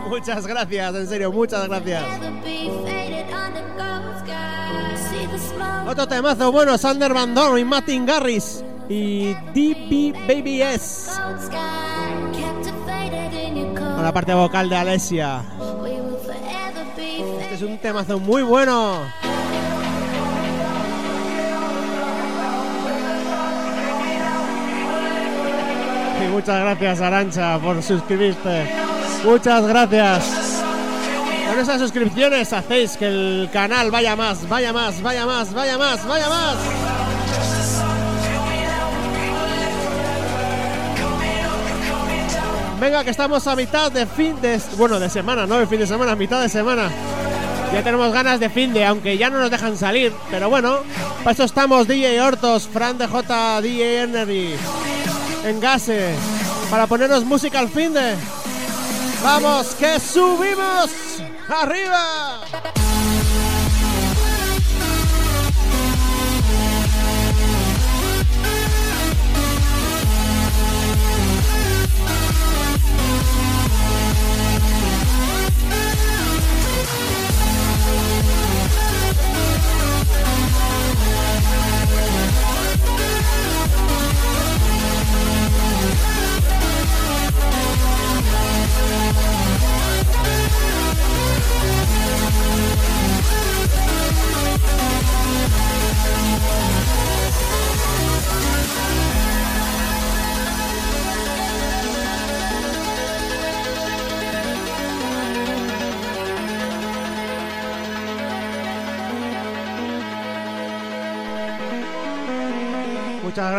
muchas 0.10 0.48
gracias, 0.48 0.96
en 0.96 1.08
serio, 1.08 1.32
muchas 1.32 1.68
gracias. 1.68 2.04
Otro 5.88 6.08
temazo 6.08 6.52
bueno, 6.52 6.80
Sander 6.80 7.14
Van 7.14 7.36
Dorn 7.36 7.60
y 7.60 7.64
Martin 7.64 8.08
Garris 8.08 8.64
y 8.90 9.36
DB 9.54 10.14
BBS. 10.28 11.12
Gold 11.16 11.71
La 14.02 14.12
parte 14.12 14.34
vocal 14.34 14.68
de 14.68 14.84
be 14.84 14.96
Este 14.96 15.16
es 17.54 17.62
un 17.62 17.78
temazo 17.78 18.20
muy 18.20 18.42
bueno. 18.42 19.04
Y 26.20 26.24
muchas 26.30 26.62
gracias, 26.62 27.02
Arancha, 27.02 27.60
por 27.60 27.84
suscribirte. 27.84 28.68
Muchas 29.24 29.68
gracias. 29.68 30.64
Con 31.48 31.60
esas 31.60 31.80
suscripciones 31.80 32.52
hacéis 32.54 32.98
que 32.98 33.08
el 33.08 33.50
canal 33.54 33.92
vaya 33.92 34.16
más, 34.16 34.50
vaya 34.50 34.74
más, 34.74 35.00
vaya 35.02 35.28
más, 35.28 35.54
vaya 35.54 35.78
más, 35.78 36.08
vaya 36.08 36.28
más. 36.28 36.91
Venga, 42.82 43.04
que 43.04 43.12
estamos 43.12 43.46
a 43.46 43.56
mitad 43.56 43.92
de 43.92 44.08
fin 44.08 44.42
de... 44.42 44.60
Bueno, 44.76 45.00
de 45.00 45.08
semana, 45.08 45.46
no 45.46 45.60
de 45.60 45.68
fin 45.68 45.78
de 45.78 45.86
semana, 45.86 46.16
mitad 46.16 46.42
de 46.42 46.50
semana. 46.50 46.90
Ya 47.72 47.84
tenemos 47.84 48.12
ganas 48.12 48.40
de 48.40 48.50
fin 48.50 48.74
de, 48.74 48.84
aunque 48.84 49.20
ya 49.20 49.30
no 49.30 49.40
nos 49.40 49.52
dejan 49.52 49.78
salir. 49.78 50.12
Pero 50.32 50.50
bueno, 50.50 50.80
para 51.20 51.32
eso 51.32 51.44
estamos 51.44 51.88
DJ 51.88 52.20
Hortos, 52.20 52.68
Fran 52.68 52.98
de 52.98 53.06
J, 53.06 53.62
DJ 53.62 54.02
Energy, 54.02 54.56
Engase, 55.46 56.16
para 56.72 56.88
ponernos 56.88 57.24
música 57.24 57.60
al 57.60 57.70
fin 57.70 57.94
de. 57.94 58.16
¡Vamos, 59.24 59.76
que 59.76 60.00
subimos! 60.00 60.90
¡Arriba! 61.50 62.40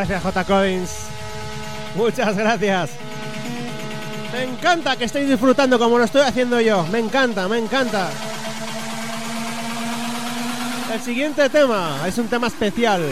Gracias, 0.09 0.23
J. 0.23 0.45
Collins. 0.45 1.07
Muchas 1.95 2.37
gracias. 2.37 2.91
Me 4.33 4.43
encanta 4.43 4.97
que 4.97 5.05
estéis 5.05 5.29
disfrutando 5.29 5.79
como 5.79 5.97
lo 5.97 6.05
estoy 6.05 6.23
haciendo 6.23 6.61
yo. 6.61 6.85
Me 6.91 6.99
encanta, 6.99 7.47
me 7.47 7.59
encanta. 7.59 8.09
El 10.93 11.01
siguiente 11.01 11.49
tema 11.51 12.01
es 12.07 12.19
un 12.19 12.27
tema 12.27 12.49
especial. 12.49 13.03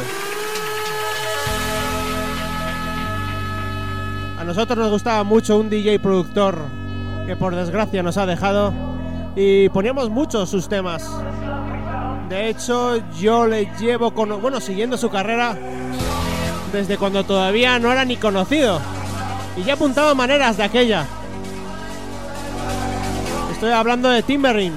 A 4.39 4.45
nosotros 4.45 4.77
nos 4.79 4.91
gustaba 4.91 5.23
mucho 5.23 5.59
un 5.59 5.71
DJ 5.71 6.01
productor 6.01 6.59
que 7.27 7.37
por 7.37 7.55
desgracia 7.55 8.03
nos 8.03 8.17
ha 8.17 8.27
dejado 8.27 8.73
y 9.37 9.69
poníamos 9.69 10.11
mucho 10.11 10.45
sus 10.45 10.69
temas. 10.69 11.09
De 12.29 12.49
hecho, 12.49 12.97
yo 13.19 13.47
le 13.47 13.71
llevo 13.79 14.13
con, 14.13 14.41
bueno, 14.41 14.61
siguiendo 14.61 14.97
su 14.97 15.09
carrera 15.09 15.57
desde 16.73 16.99
cuando 16.99 17.25
todavía 17.25 17.79
no 17.79 17.91
era 17.93 18.05
ni 18.05 18.17
conocido 18.17 18.81
y 19.57 19.65
ya 19.65 19.75
apuntaba 19.75 20.15
maneras 20.15 20.57
de 20.57 20.65
aquella. 20.65 21.07
Estoy 23.53 23.73
hablando 23.73 24.09
de 24.09 24.23
Timberin, 24.23 24.73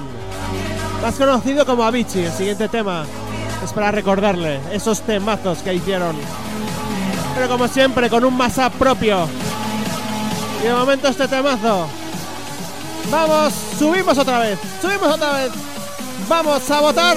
más 1.00 1.14
conocido 1.14 1.64
como 1.64 1.84
Avicii. 1.84 2.24
El 2.24 2.32
siguiente 2.32 2.68
tema 2.68 3.06
es 3.64 3.72
para 3.72 3.90
recordarle 3.90 4.60
esos 4.72 5.00
temazos 5.00 5.58
que 5.58 5.74
hicieron. 5.74 6.16
Pero 7.34 7.48
como 7.48 7.66
siempre, 7.66 8.10
con 8.10 8.24
un 8.24 8.36
masa 8.36 8.70
propio. 8.70 9.26
Y 10.62 10.66
de 10.66 10.74
momento 10.74 11.08
este 11.08 11.26
temazo. 11.28 11.88
Vamos, 13.10 13.52
subimos 13.78 14.16
otra 14.18 14.40
vez, 14.40 14.58
subimos 14.80 15.14
otra 15.14 15.32
vez. 15.32 15.52
Vamos 16.28 16.70
a 16.70 16.80
votar. 16.80 17.16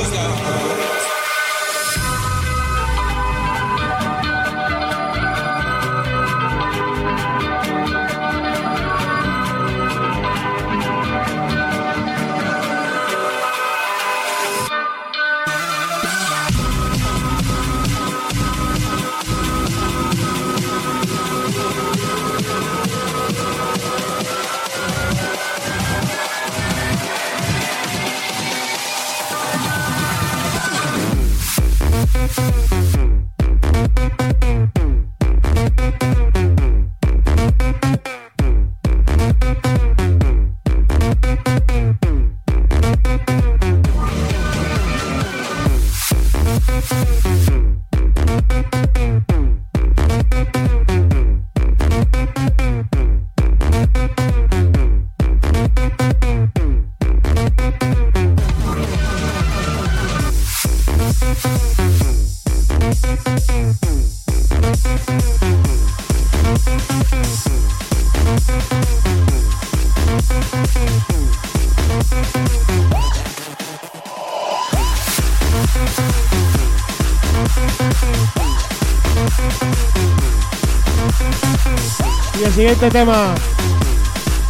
siguiente 82.61 82.91
tema. 82.91 83.33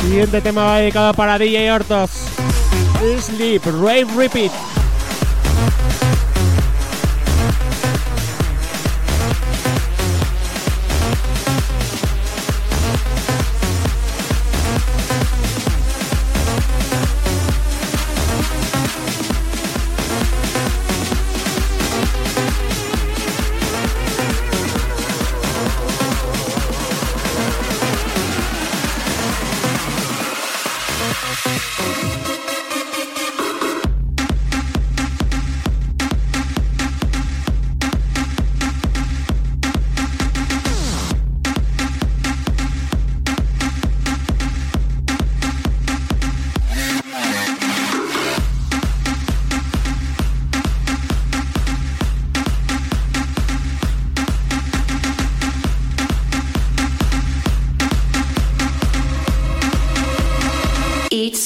Siguiente 0.02 0.42
tema 0.42 0.66
va 0.66 0.80
dedicado 0.80 1.14
para 1.14 1.40
DJ 1.40 1.72
Hortos. 1.72 2.10
Sleep, 3.22 3.64
Rave 3.66 4.08
Repeat. 4.18 4.71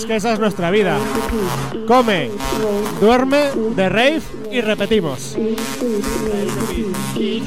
Es 0.00 0.06
que 0.06 0.16
esa 0.16 0.32
es 0.32 0.38
nuestra 0.38 0.70
vida. 0.70 0.98
Come, 1.86 2.30
duerme, 3.00 3.50
de 3.76 3.88
rave 3.90 4.22
y 4.50 4.62
repetimos. 4.62 5.36
Eat, 7.18 7.44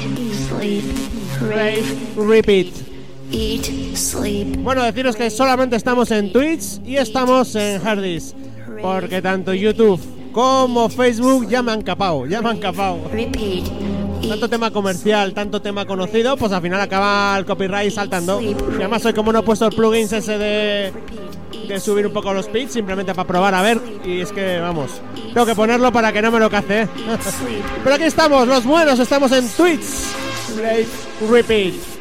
sleep, 0.48 0.84
Rave, 1.40 1.82
repeat. 2.16 2.68
eat, 3.32 3.96
sleep. 3.96 4.58
Bueno, 4.58 4.84
deciros 4.84 5.16
que 5.16 5.30
solamente 5.30 5.74
estamos 5.74 6.12
en 6.12 6.32
Twitch 6.32 6.80
y 6.84 6.96
estamos 6.96 7.56
en 7.56 7.84
Hardis. 7.84 8.36
Porque 8.80 9.20
tanto 9.20 9.52
YouTube 9.52 10.00
como 10.30 10.88
Facebook 10.88 11.48
ya 11.48 11.60
me 11.60 11.72
han 11.72 11.82
capao, 11.82 12.26
ya 12.26 12.40
me 12.40 12.50
han 12.50 12.58
capao. 12.58 13.00
Tanto 14.28 14.48
tema 14.48 14.70
comercial, 14.70 15.34
tanto 15.34 15.60
tema 15.60 15.86
conocido, 15.86 16.36
pues 16.36 16.52
al 16.52 16.62
final 16.62 16.80
acaba 16.80 17.36
el 17.36 17.44
copyright 17.44 17.90
saltando. 17.90 18.40
Y 18.40 18.54
además 18.76 19.04
hoy 19.04 19.12
como 19.12 19.32
no 19.32 19.40
he 19.40 19.42
puesto 19.42 19.66
el 19.66 19.74
plugins 19.74 20.12
ese 20.12 20.38
de, 20.38 20.92
de 21.68 21.80
subir 21.80 22.06
un 22.06 22.12
poco 22.12 22.32
los 22.32 22.46
pitch, 22.46 22.70
simplemente 22.70 23.14
para 23.14 23.26
probar 23.26 23.54
a 23.54 23.62
ver. 23.62 23.80
Y 24.04 24.20
es 24.20 24.32
que, 24.32 24.58
vamos, 24.58 25.00
tengo 25.32 25.46
que 25.46 25.54
ponerlo 25.54 25.92
para 25.92 26.12
que 26.12 26.22
no 26.22 26.30
me 26.30 26.38
lo 26.38 26.50
cace. 26.50 26.82
¿eh? 26.82 26.88
Pero 27.82 27.94
aquí 27.94 28.04
estamos, 28.04 28.46
los 28.46 28.64
buenos, 28.64 28.98
estamos 28.98 29.32
en 29.32 29.48
Twitch. 29.48 29.84
Repeat. 31.30 31.93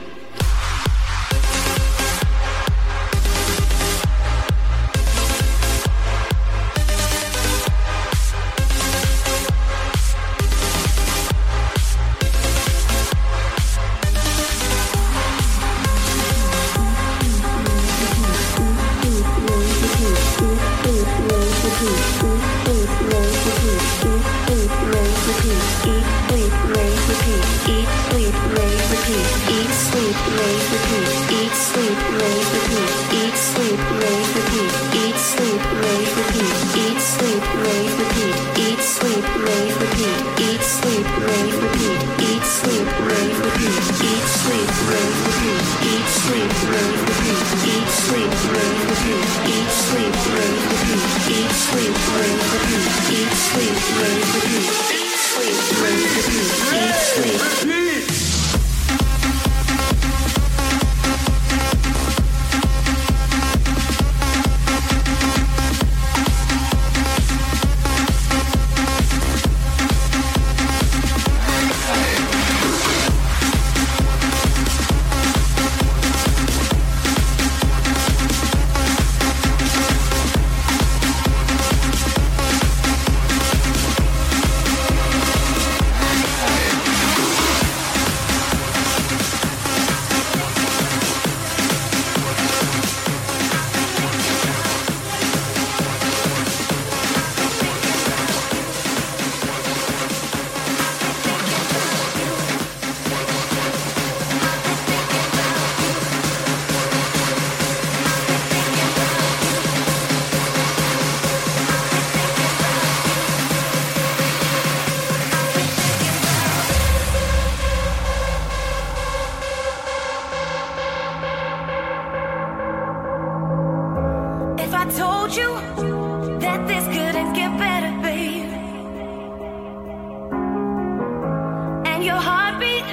Your 132.04 132.16
heartbeat, 132.16 132.86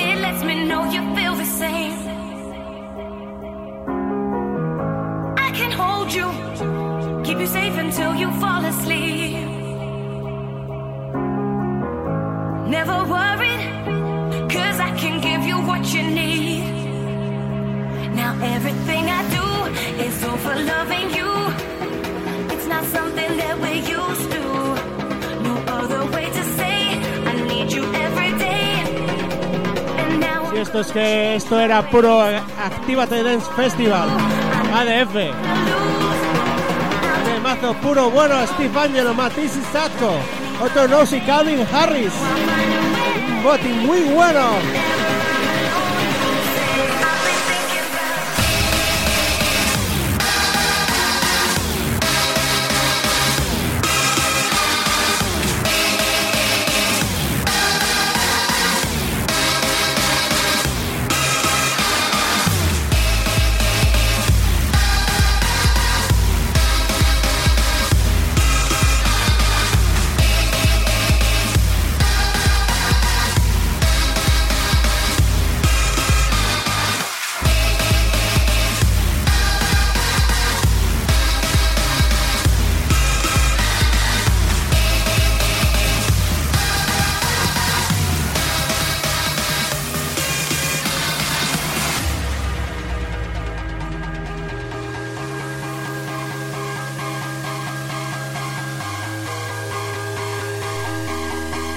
it 0.00 0.18
lets 0.20 0.42
me 0.42 0.64
know 0.64 0.84
you 0.84 1.02
feel 1.14 1.34
the 1.34 1.44
same. 1.44 1.98
I 5.46 5.50
can 5.58 5.70
hold 5.70 6.12
you, 6.18 6.28
keep 7.24 7.38
you 7.38 7.46
safe 7.46 7.76
until 7.76 8.14
you 8.14 8.30
fall 8.40 8.64
asleep. 8.64 9.36
Never 12.76 12.98
worried, 13.16 13.62
cause 14.50 14.80
I 14.88 14.90
can 14.96 15.20
give 15.20 15.42
you 15.50 15.56
what 15.68 15.82
you 15.94 16.02
need. 16.02 16.64
Now 18.14 18.32
everything 18.54 19.04
I 19.18 19.22
do 19.36 19.46
is 20.06 20.24
all 20.24 20.38
for 20.38 20.54
loving 20.54 20.91
esto 30.62 30.78
es 30.80 30.92
que 30.92 31.34
esto 31.34 31.58
era 31.58 31.82
puro 31.90 32.20
Activate 32.20 33.22
Dance 33.22 33.50
Festival. 33.56 34.08
ADF. 34.72 35.16
Ademazo 37.20 37.74
puro 37.82 38.10
bueno 38.10 38.34
Steve 38.46 38.78
Angelo, 38.78 39.12
Matisse 39.12 39.60
Satko, 39.72 40.12
Otto 40.64 40.86
Nossi, 40.86 41.20
Calvin 41.22 41.66
Harris. 41.72 42.12
Un 43.28 43.42
botín 43.42 43.86
muy 43.86 44.00
bueno. 44.14 44.52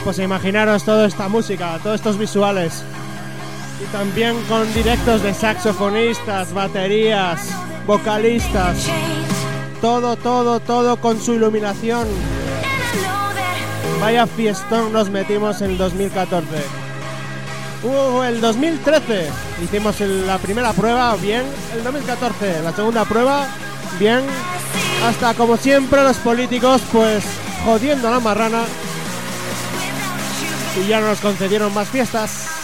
Pues 0.06 0.20
imaginaros 0.20 0.84
toda 0.84 1.08
esta 1.08 1.28
música, 1.28 1.80
todos 1.82 1.96
estos 1.96 2.20
visuales. 2.20 2.84
Y 3.84 3.92
también 3.92 4.40
con 4.48 4.72
directos 4.72 5.24
de 5.24 5.34
saxofonistas, 5.34 6.54
baterías, 6.54 7.50
vocalistas. 7.88 8.88
Todo, 9.82 10.16
todo, 10.16 10.60
todo 10.60 10.98
con 10.98 11.20
su 11.20 11.34
iluminación. 11.34 12.08
Vaya 14.00 14.28
fiestón 14.28 14.94
nos 14.94 15.10
metimos 15.10 15.64
en 15.64 15.72
el 15.72 15.78
2014. 15.80 16.46
Uh, 17.82 18.22
el 18.22 18.42
2013 18.42 19.28
hicimos 19.64 20.00
la 20.02 20.38
primera 20.38 20.72
prueba, 20.74 21.16
bien. 21.16 21.46
El 21.76 21.84
2014, 21.84 22.62
la 22.62 22.74
segunda 22.74 23.06
prueba, 23.06 23.48
bien. 23.98 24.22
Hasta 25.04 25.34
como 25.34 25.58
siempre 25.58 26.04
los 26.04 26.18
políticos, 26.18 26.84
pues 26.92 27.24
jodiendo 27.66 28.08
a 28.08 28.12
la 28.12 28.20
marrana. 28.20 28.66
Y 30.78 30.88
ya 30.88 31.00
no 31.00 31.08
nos 31.08 31.22
concedieron 31.22 31.74
más 31.74 31.90
fiestas. 31.90 32.55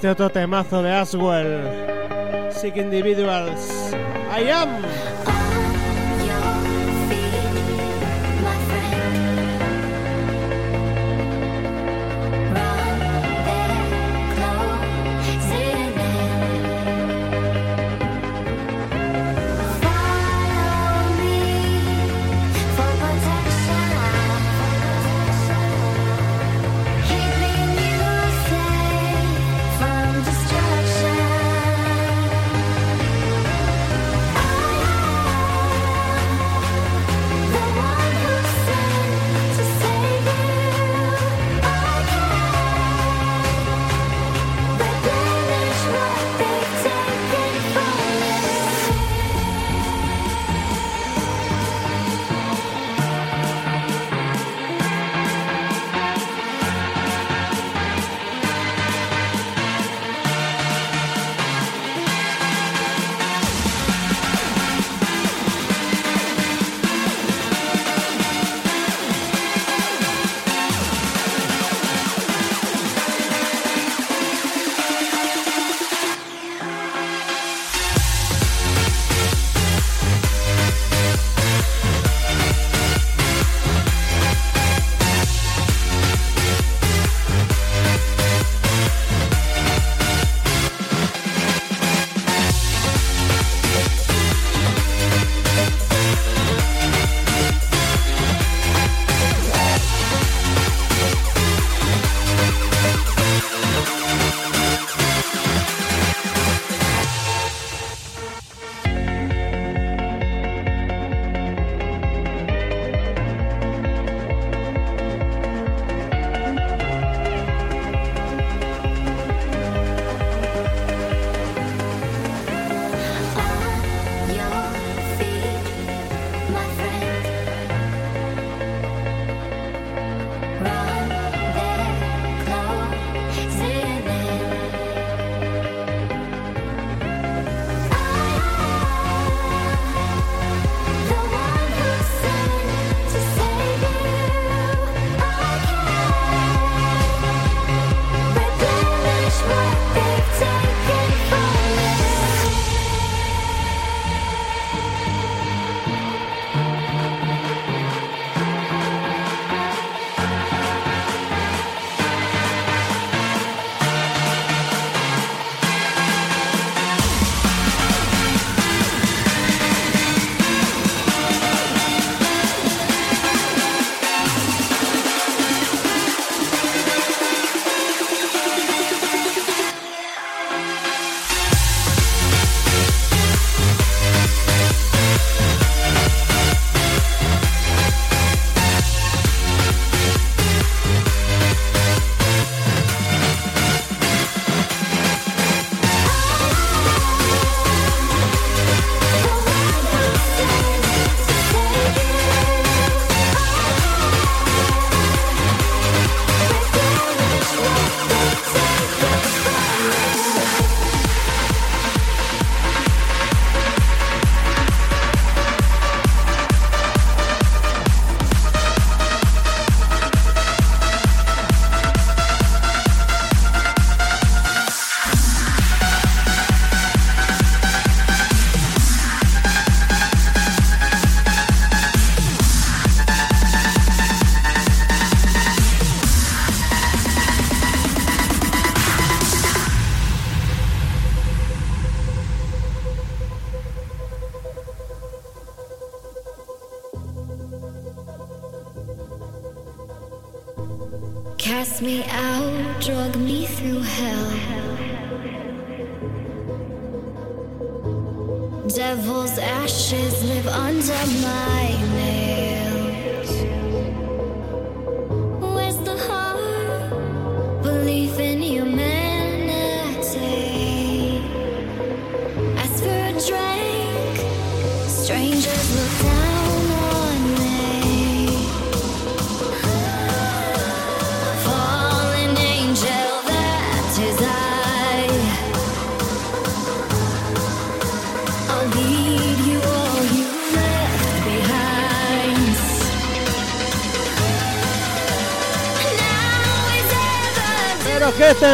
Este 0.00 0.08
otro 0.08 0.30
temazo 0.30 0.82
de 0.82 0.90
Aswell, 0.90 1.60
Sick 2.50 2.74
Individuals, 2.78 3.94
I 4.34 4.48
am. 4.48 4.99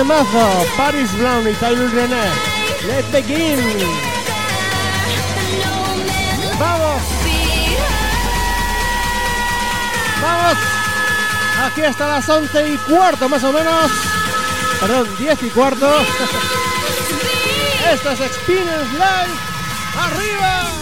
temazo, 0.07 0.65
Paris 0.77 1.11
Brown 1.19 1.49
y 1.49 1.53
Tyler 1.55 1.91
Renner. 1.91 2.31
Let's 2.87 3.11
begin. 3.11 3.59
Vamos. 6.61 7.03
Vamos. 10.23 10.59
Aquí 11.65 11.83
hasta 11.83 12.07
las 12.07 12.29
11 12.29 12.69
y 12.69 12.77
cuarto 12.79 13.29
más 13.29 13.43
o 13.43 13.53
menos. 13.53 13.91
Perdón, 14.81 15.09
10 15.19 15.43
y 15.43 15.51
cuarto. 15.51 15.87
Esto 17.93 18.11
es 18.11 18.21
Experience 18.21 18.93
Live. 18.93 19.35
¡Arriba! 19.99 20.76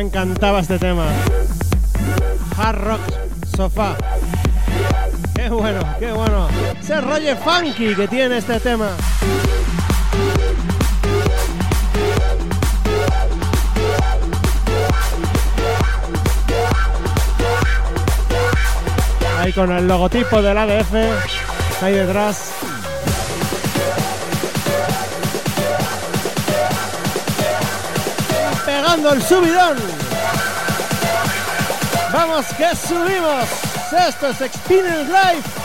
me 0.00 0.06
encantaba 0.06 0.60
este 0.60 0.78
tema. 0.78 1.04
Hard 2.56 2.78
Rock 2.78 3.00
Sofá. 3.54 3.98
Qué 5.34 5.50
bueno, 5.50 5.80
qué 5.98 6.10
bueno. 6.10 6.48
Ese 6.80 7.02
rollo 7.02 7.36
funky 7.36 7.94
que 7.94 8.08
tiene 8.08 8.38
este 8.38 8.58
tema. 8.60 8.92
Ahí 19.38 19.52
con 19.52 19.70
el 19.70 19.86
logotipo 19.86 20.40
del 20.40 20.56
ADF, 20.56 20.94
ahí 21.82 21.92
detrás. 21.92 22.59
pegando 28.90 29.12
el 29.12 29.22
subidón. 29.22 29.76
Vamos 32.12 32.46
que 32.56 32.74
subimos. 32.74 33.44
Esto 34.08 34.28
es 34.28 34.52
Spinner 34.52 35.06
Life. 35.06 35.59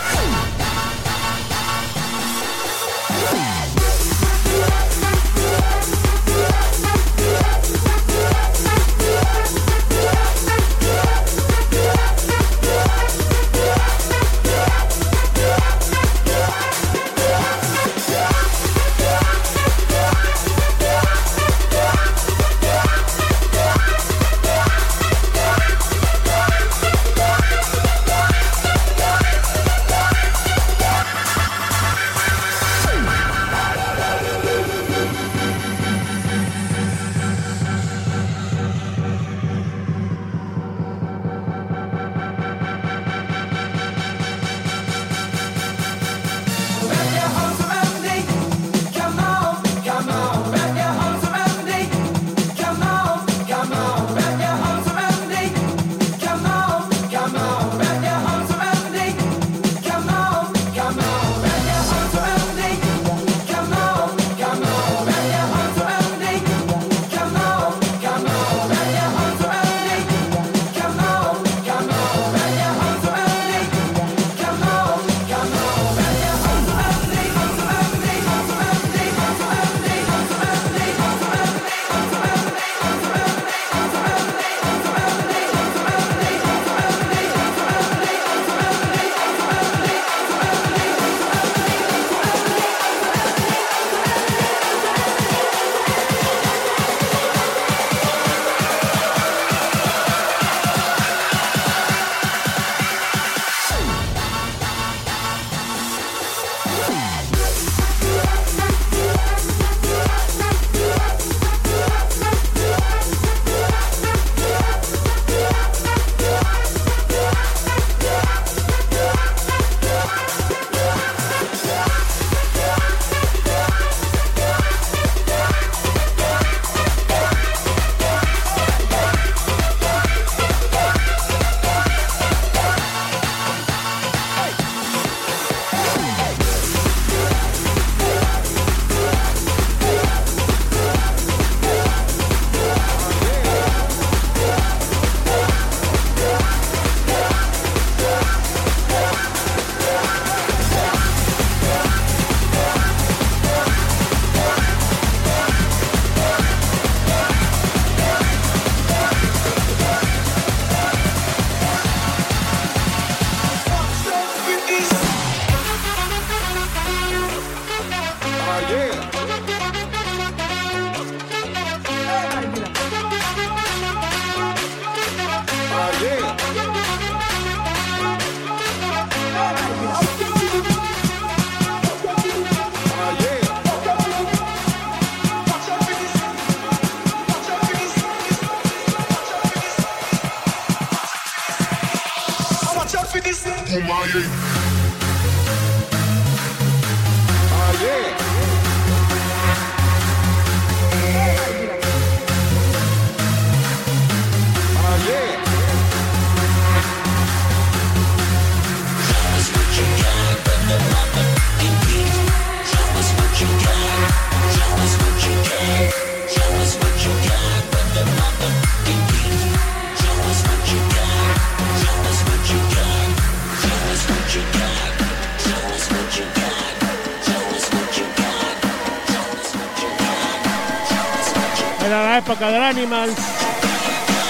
Era 231.86 232.04
la 232.04 232.18
época 232.18 232.48
del 232.50 232.64
Animals. 232.64 233.14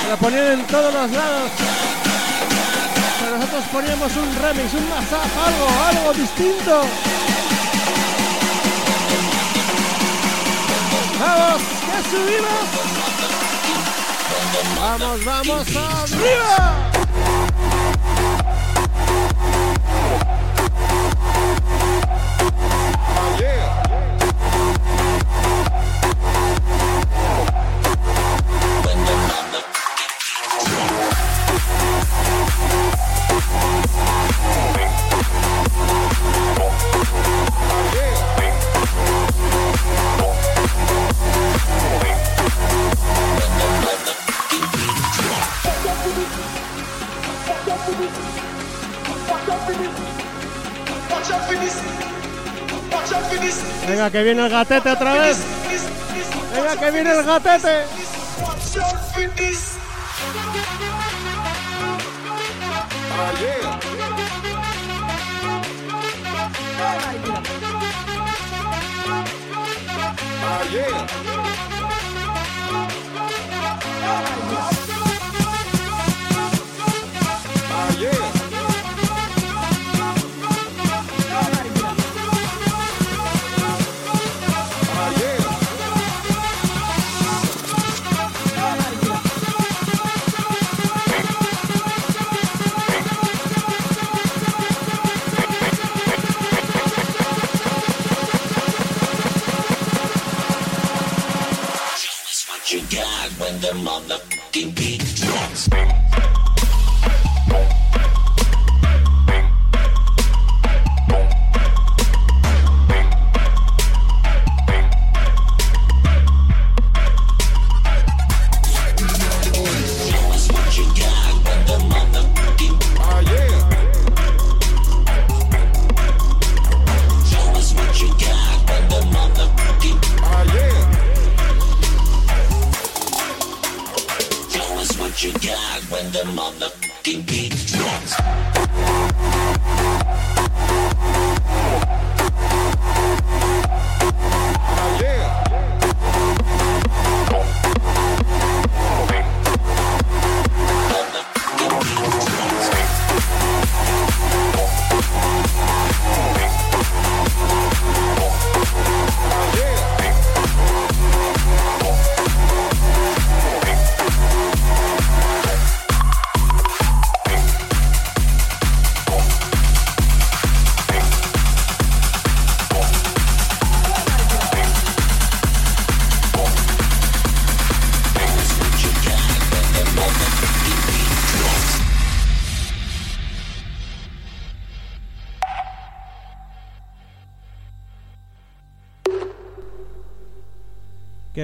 Se 0.01 0.09
la 0.09 0.17
ponían 0.17 0.59
en 0.59 0.67
todos 0.67 0.93
los 0.93 1.09
lados. 1.11 1.51
Pero 3.21 3.37
nosotros 3.37 3.63
poníamos 3.71 4.11
un 4.17 4.35
remix, 4.35 4.73
un 4.73 4.89
mashup, 4.89 5.37
algo, 5.47 5.67
algo 5.87 6.13
distinto. 6.13 6.81
¡Vamos! 11.17 11.61
¡Que 11.85 12.09
subimos! 12.09 12.65
¡Vamos, 14.77 15.23
vamos 15.23 15.67
arriba! 15.75 16.94
Venga, 54.05 54.19
que 54.19 54.23
viene 54.23 54.45
el 54.45 54.51
gatete 54.51 54.91
otra 54.91 55.13
vez. 55.13 55.37
Venga, 56.53 56.79
que 56.79 56.91
viene 56.91 57.11
el 57.11 57.23
gatete. 57.23 57.85
Oh 70.47 70.63
yeah. 70.71 71.24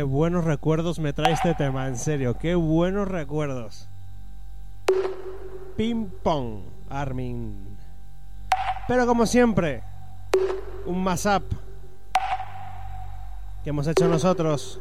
Buenos 0.03 0.45
recuerdos 0.45 0.99
me 0.99 1.13
trae 1.13 1.33
este 1.33 1.53
tema, 1.53 1.87
en 1.87 1.97
serio, 1.97 2.37
qué 2.37 2.55
buenos 2.55 3.07
recuerdos. 3.07 3.87
Ping 5.75 6.07
pong, 6.23 6.61
Armin. 6.89 7.77
Pero 8.87 9.05
como 9.05 9.25
siempre, 9.25 9.83
un 10.85 11.03
mashup 11.03 11.43
que 13.63 13.69
hemos 13.69 13.87
hecho 13.87 14.07
nosotros. 14.07 14.79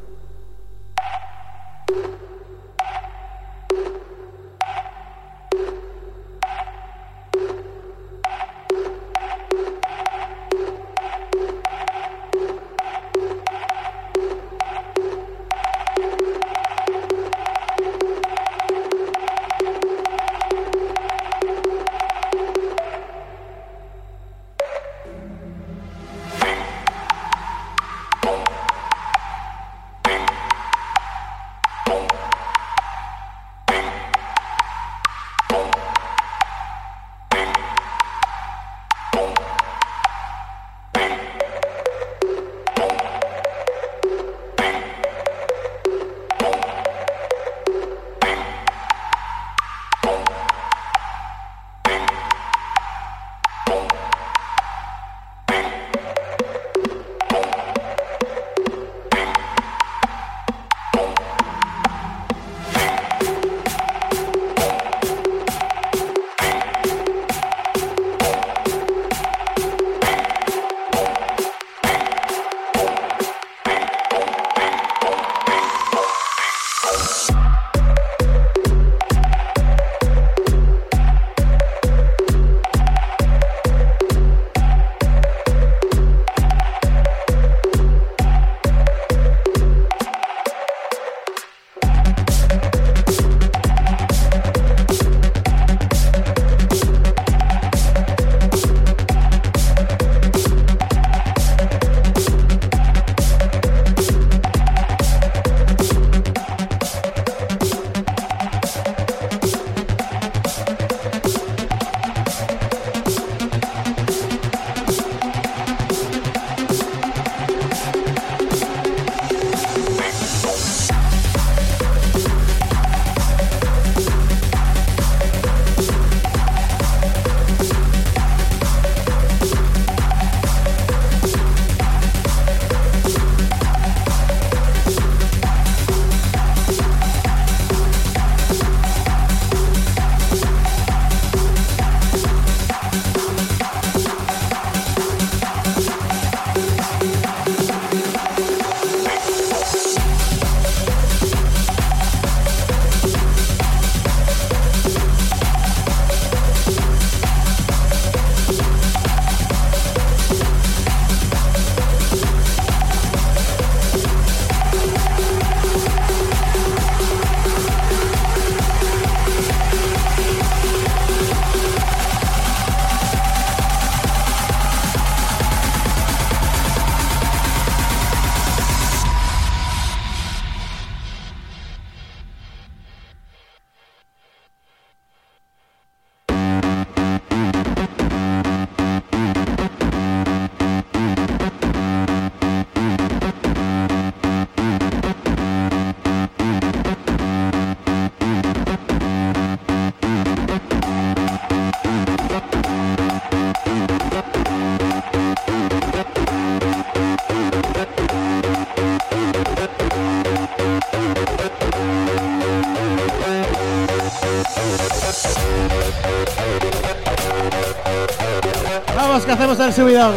Que 219.30 219.34
hacemos 219.34 219.60
el 219.60 219.72
subidón. 219.72 220.14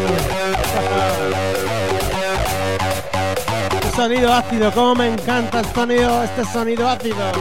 Este 3.75 3.91
sonido 3.95 4.33
ácido, 4.33 4.71
como 4.71 4.95
me 4.95 5.13
encanta 5.13 5.59
el 5.59 5.65
sonido, 5.71 6.23
este 6.23 6.43
sonido 6.45 6.89
ácido. 6.89 7.31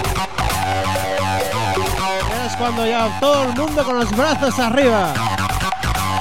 Es 2.46 2.56
cuando 2.56 2.86
ya 2.86 3.18
todo 3.20 3.44
el 3.44 3.54
mundo 3.54 3.84
con 3.84 4.00
los 4.00 4.10
brazos 4.14 4.58
arriba. 4.58 5.14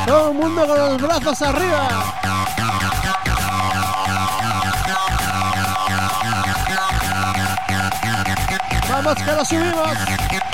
Todo 0.08 0.32
el 0.32 0.38
mundo 0.38 0.66
con 0.66 0.78
los 0.78 1.02
brazos 1.02 1.42
arriba. 1.42 1.90
Vamos 8.90 9.16
que 9.16 9.32
lo 9.34 9.46
subimos. 9.46 9.98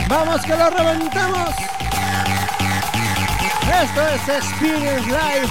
Vamos 0.07 0.41
que 0.41 0.55
lo 0.55 0.69
reventamos. 0.71 1.76
Esto 3.81 4.07
es 4.07 4.27
Experience 4.27 5.05
Live. 5.05 5.47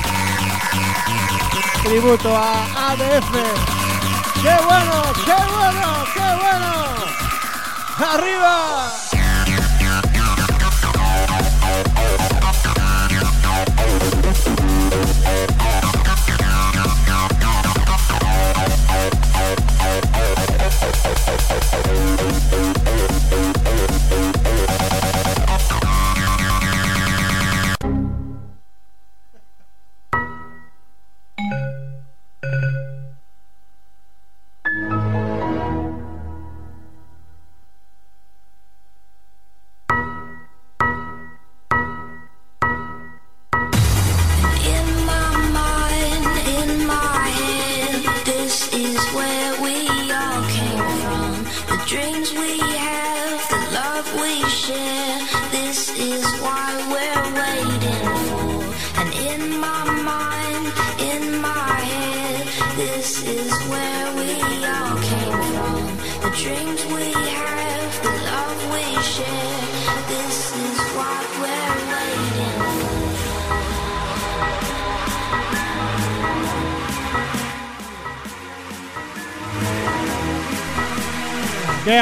Tributo 1.84 2.36
a 2.36 2.90
ADF. 2.90 3.30
¡Qué 4.42 4.56
bueno! 4.64 5.02
¡Qué 5.24 5.34
bueno! 5.54 6.04
¡Qué 6.12 6.34
bueno! 6.42 6.74
¡Arriba! 8.14 8.90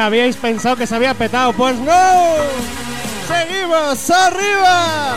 Habíais 0.05 0.37
pensado 0.37 0.77
que 0.77 0.87
se 0.87 0.95
había 0.95 1.15
petado? 1.15 1.53
Pues 1.55 1.77
no. 1.79 2.37
Seguimos 3.27 4.11
arriba. 4.11 5.17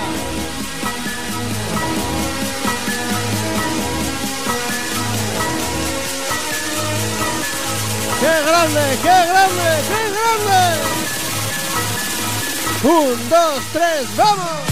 ¡Qué 8.20 8.34
grande! 8.48 8.98
¡Qué 9.02 9.08
grande! 9.08 9.70
¡Qué 9.90 10.02
grande! 10.16 10.62
Un, 12.84 13.30
dos, 13.30 13.62
tres, 13.74 14.16
¡vamos! 14.16 14.67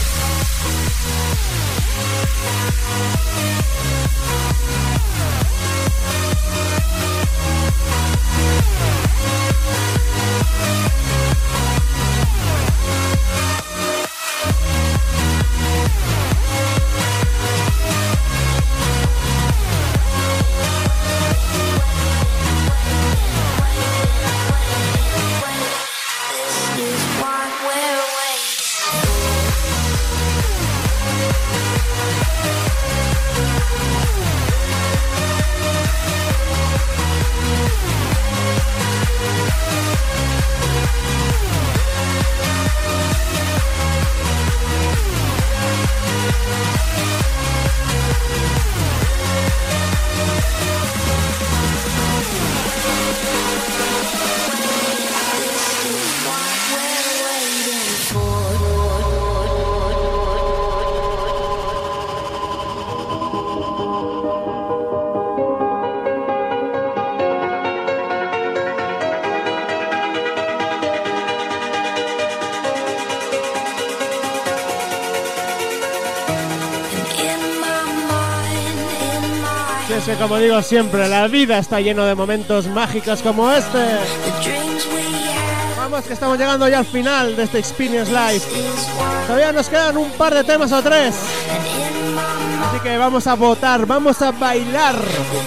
Es 80.06 80.18
que 80.18 80.22
como 80.22 80.38
digo 80.38 80.61
siempre, 80.61 81.07
la 81.07 81.27
vida 81.27 81.57
está 81.57 81.80
lleno 81.82 82.06
de 82.06 82.14
momentos 82.14 82.68
mágicos 82.68 83.23
como 83.23 83.52
este. 83.52 83.80
Vamos 85.77 86.06
que 86.06 86.14
estamos 86.14 86.38
llegando 86.38 86.68
ya 86.68 86.80
al 86.80 86.86
final 86.86 87.36
de 87.36 87.44
este 87.44 87.57
Experience 87.57 88.11
Live. 88.11 88.41
Todavía 89.26 89.52
nos 89.52 89.68
quedan 89.68 89.98
un 89.98 90.11
par 90.11 90.36
de 90.36 90.44
temas 90.44 90.72
o 90.73 90.82
tres. 90.84 91.15
Así 92.68 92.80
que 92.84 92.98
vamos 92.98 93.26
a 93.26 93.34
votar, 93.34 93.88
vamos 93.88 94.22
a 94.22 94.32
bailar, 94.32 94.95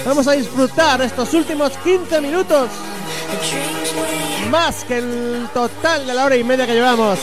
vamos 0.05 0.27
a 0.27 0.33
disfrutar 0.33 1.03
estos 1.03 1.33
últimos 1.35 1.77
15 1.79 2.21
minutos. 2.21 2.69
Más 4.51 4.85
que 4.85 4.99
el 4.99 5.49
total 5.55 6.05
de 6.05 6.15
la 6.15 6.25
hora 6.25 6.37
y 6.37 6.43
media 6.43 6.67
que 6.67 6.75
llevamos. 6.75 7.19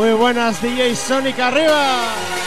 Muy 0.00 0.12
buenas 0.12 0.62
DJ 0.62 0.96
Sonic 0.96 1.38
arriba. 1.40 2.39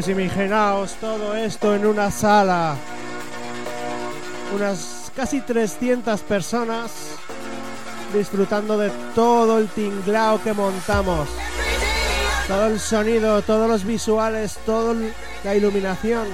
Pues 0.00 0.16
imaginaos 0.18 0.94
todo 0.94 1.36
esto 1.36 1.74
en 1.74 1.84
una 1.84 2.10
sala. 2.10 2.74
Unas 4.54 5.12
casi 5.14 5.42
300 5.42 6.22
personas 6.22 6.90
disfrutando 8.14 8.78
de 8.78 8.90
todo 9.14 9.58
el 9.58 9.68
tinglao 9.68 10.42
que 10.42 10.54
montamos. 10.54 11.28
Todo 12.48 12.68
el 12.68 12.80
sonido, 12.80 13.42
todos 13.42 13.68
los 13.68 13.84
visuales, 13.84 14.58
toda 14.64 14.94
la 15.44 15.54
iluminación. 15.54 16.28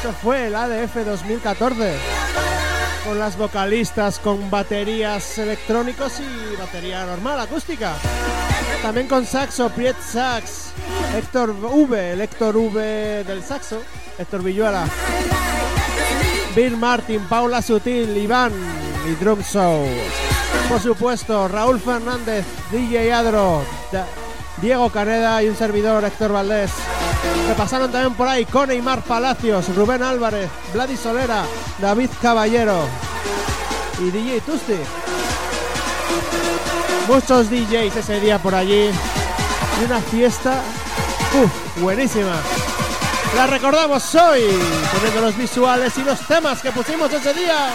Eso 0.00 0.12
fue 0.20 0.48
el 0.48 0.56
ADF 0.56 0.96
2014. 1.06 1.94
Con 3.04 3.20
las 3.20 3.38
vocalistas, 3.38 4.18
con 4.18 4.50
baterías 4.50 5.38
electrónicos 5.38 6.14
y 6.18 6.56
batería 6.56 7.06
normal, 7.06 7.38
acústica. 7.38 7.94
También 8.82 9.06
con 9.06 9.24
saxo, 9.24 9.70
Priet 9.70 9.96
Sax, 10.00 10.57
Héctor 11.18 11.50
V, 11.50 12.12
el 12.12 12.20
Héctor 12.20 12.56
V 12.56 13.24
del 13.24 13.42
saxo, 13.42 13.82
Héctor 14.16 14.40
Villuela. 14.40 14.86
Bill 16.54 16.76
Martin, 16.76 17.20
Paula 17.28 17.60
Sutil, 17.60 18.16
Iván 18.16 18.52
y 19.04 19.14
Drum 19.22 19.42
Show. 19.42 19.84
Por 20.68 20.80
supuesto, 20.80 21.48
Raúl 21.48 21.80
Fernández, 21.80 22.46
DJ 22.70 23.12
Adro, 23.12 23.62
Diego 24.62 24.90
Caneda 24.90 25.42
y 25.42 25.48
un 25.48 25.56
servidor, 25.56 26.04
Héctor 26.04 26.32
Valdés. 26.32 26.70
Que 27.48 27.54
pasaron 27.54 27.90
también 27.90 28.14
por 28.14 28.28
ahí 28.28 28.44
con 28.44 28.68
Neymar 28.68 29.02
Palacios, 29.02 29.74
Rubén 29.74 30.04
Álvarez, 30.04 30.48
Vladis 30.72 31.00
Solera, 31.00 31.44
David 31.80 32.10
Caballero 32.22 32.82
y 33.98 34.10
DJ 34.12 34.40
Tusti. 34.42 34.78
Muchos 37.08 37.50
DJs 37.50 37.96
ese 37.96 38.20
día 38.20 38.38
por 38.38 38.54
allí. 38.54 38.90
Y 39.80 39.84
una 39.84 40.00
fiesta, 40.00 40.62
uf, 41.34 41.80
buenísima. 41.80 42.40
La 43.36 43.46
recordamos 43.46 44.14
hoy, 44.14 44.42
poniendo 44.92 45.20
los 45.20 45.36
visuales 45.36 45.96
y 45.98 46.02
los 46.02 46.18
temas 46.26 46.62
que 46.62 46.72
pusimos 46.72 47.12
ese 47.12 47.34
día. 47.34 47.70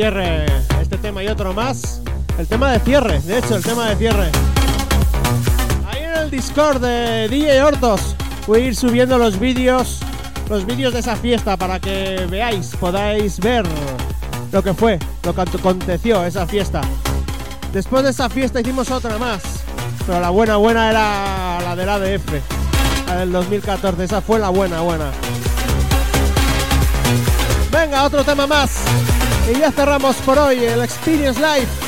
Cierre. 0.00 0.46
Este 0.80 0.96
tema 0.96 1.22
y 1.22 1.28
otro 1.28 1.52
más. 1.52 2.00
El 2.38 2.46
tema 2.46 2.72
de 2.72 2.80
cierre, 2.80 3.20
de 3.20 3.36
hecho, 3.36 3.56
el 3.56 3.62
tema 3.62 3.90
de 3.90 3.96
cierre. 3.96 4.30
Ahí 5.90 6.04
en 6.04 6.22
el 6.22 6.30
Discord 6.30 6.80
de 6.80 7.28
DJ 7.28 7.62
Hortos 7.62 8.16
voy 8.46 8.62
a 8.62 8.64
ir 8.64 8.76
subiendo 8.76 9.18
los 9.18 9.38
vídeos, 9.38 9.98
los 10.48 10.64
vídeos 10.64 10.94
de 10.94 11.00
esa 11.00 11.16
fiesta 11.16 11.58
para 11.58 11.80
que 11.80 12.26
veáis, 12.30 12.74
podáis 12.80 13.40
ver 13.40 13.66
lo 14.50 14.62
que 14.62 14.72
fue, 14.72 14.98
lo 15.22 15.34
que 15.34 15.42
aconteció 15.42 16.24
esa 16.24 16.46
fiesta. 16.46 16.80
Después 17.70 18.02
de 18.02 18.10
esa 18.10 18.30
fiesta 18.30 18.58
hicimos 18.58 18.90
otra 18.90 19.18
más, 19.18 19.42
pero 20.06 20.18
la 20.18 20.30
buena 20.30 20.56
buena 20.56 20.88
era 20.88 21.60
la 21.60 21.76
del 21.76 21.90
ADF, 21.90 23.06
la 23.06 23.16
del 23.16 23.32
2014, 23.32 24.04
esa 24.04 24.22
fue 24.22 24.38
la 24.38 24.48
buena 24.48 24.80
buena. 24.80 25.10
Venga, 27.70 28.04
otro 28.04 28.24
tema 28.24 28.46
más. 28.46 28.69
Y 29.48 29.58
ya 29.58 29.70
cerramos 29.72 30.16
por 30.16 30.38
hoy 30.38 30.64
el 30.64 30.82
Experience 30.82 31.40
Live. 31.40 31.79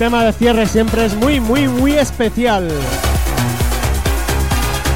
Tema 0.00 0.24
de 0.24 0.32
cierre 0.32 0.66
siempre 0.66 1.04
es 1.04 1.14
muy, 1.14 1.40
muy, 1.40 1.68
muy 1.68 1.92
especial. 1.92 2.66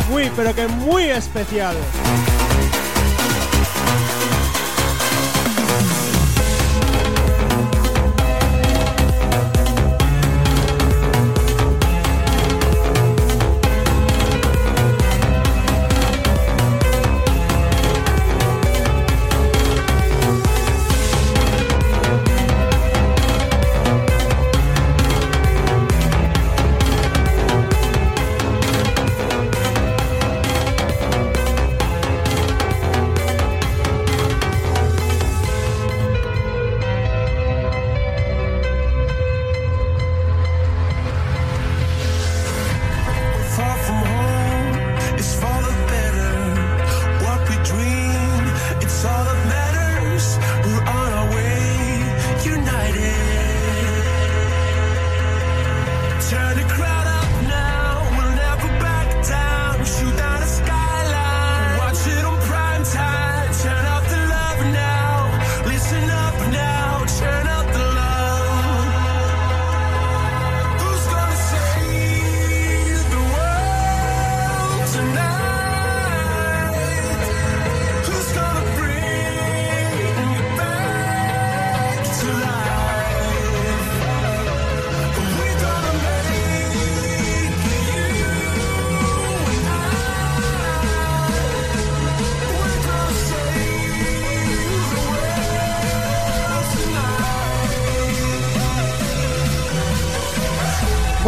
Muy, 0.08 0.32
pero 0.34 0.54
que 0.54 0.66
muy 0.66 1.02
especial. 1.02 1.76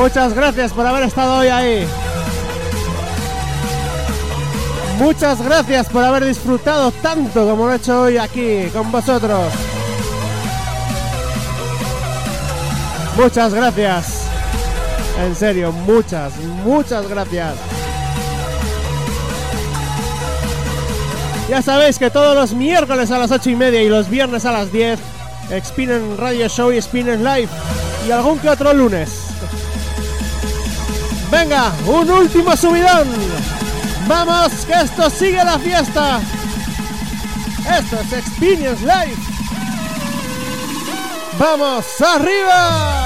Muchas 0.07 0.35
gracias 0.35 0.73
por 0.73 0.87
haber 0.87 1.03
estado 1.03 1.39
hoy 1.39 1.49
ahí. 1.49 1.85
Muchas 4.99 5.43
gracias 5.43 5.89
por 5.89 6.05
haber 6.05 6.24
disfrutado 6.27 6.93
tanto 6.93 7.45
como 7.45 7.66
lo 7.66 7.73
he 7.73 7.77
hecho 7.77 8.03
hoy 8.03 8.16
aquí 8.16 8.69
con 8.73 8.93
vosotros. 8.93 9.53
Muchas 13.16 13.53
gracias. 13.53 14.28
En 15.24 15.35
serio, 15.35 15.73
muchas, 15.73 16.37
muchas 16.65 17.09
gracias. 17.09 17.55
Ya 21.49 21.62
sabéis 21.62 21.99
que 21.99 22.11
todos 22.11 22.37
los 22.37 22.55
miércoles 22.55 23.11
a 23.11 23.19
las 23.19 23.33
8 23.33 23.51
y 23.51 23.57
media 23.57 23.83
y 23.83 23.89
los 23.89 24.09
viernes 24.09 24.45
a 24.45 24.53
las 24.53 24.70
10, 24.70 25.01
Spinner 25.65 26.01
Radio 26.16 26.47
Show 26.49 26.70
y 26.70 26.81
Spinner 26.81 27.19
Live. 27.19 27.49
Y 28.07 28.12
algún 28.12 28.39
que 28.39 28.49
otro 28.49 28.73
lunes. 28.73 29.26
Venga, 31.39 31.71
un 31.87 32.11
último 32.11 32.57
subidón. 32.57 33.09
Vamos, 34.07 34.65
que 34.65 34.73
esto 34.73 35.11
sigue 35.11 35.45
la 35.45 35.59
fiesta. 35.59 36.19
Esto 37.79 38.01
es 38.01 38.13
Experience 38.15 38.81
Live. 38.81 39.19
Vamos, 41.39 41.85
arriba. 42.01 43.06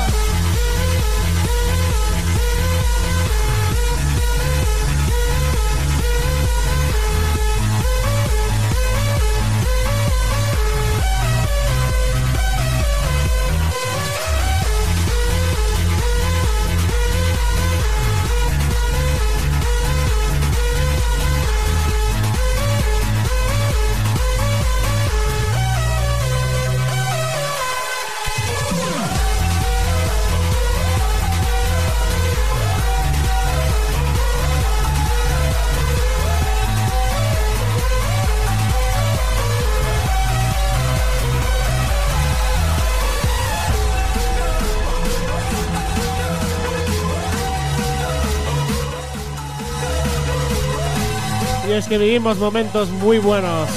Que 51.91 51.99
vivimos 51.99 52.39
momentos 52.39 52.89
muy 52.89 53.19
buenos. 53.19 53.69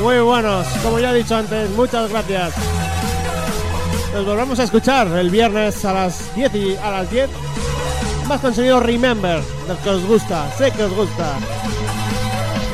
Muy 0.00 0.20
buenos. 0.20 0.66
Como 0.82 0.98
ya 0.98 1.10
he 1.10 1.18
dicho 1.18 1.36
antes, 1.36 1.68
muchas 1.72 2.08
gracias. 2.08 2.54
Nos 4.14 4.24
volvemos 4.24 4.58
a 4.58 4.62
escuchar 4.62 5.06
el 5.08 5.28
viernes 5.28 5.84
a 5.84 5.92
las 5.92 6.34
10 6.34 6.54
y 6.54 6.76
a 6.78 6.90
las 6.92 7.10
10. 7.10 7.28
Más 8.26 8.40
conseguido 8.40 8.80
Remember, 8.80 9.42
del 9.68 9.76
que 9.76 9.90
os 9.90 10.02
gusta, 10.06 10.50
sé 10.56 10.70
que 10.70 10.84
os 10.84 10.94
gusta. 10.94 11.34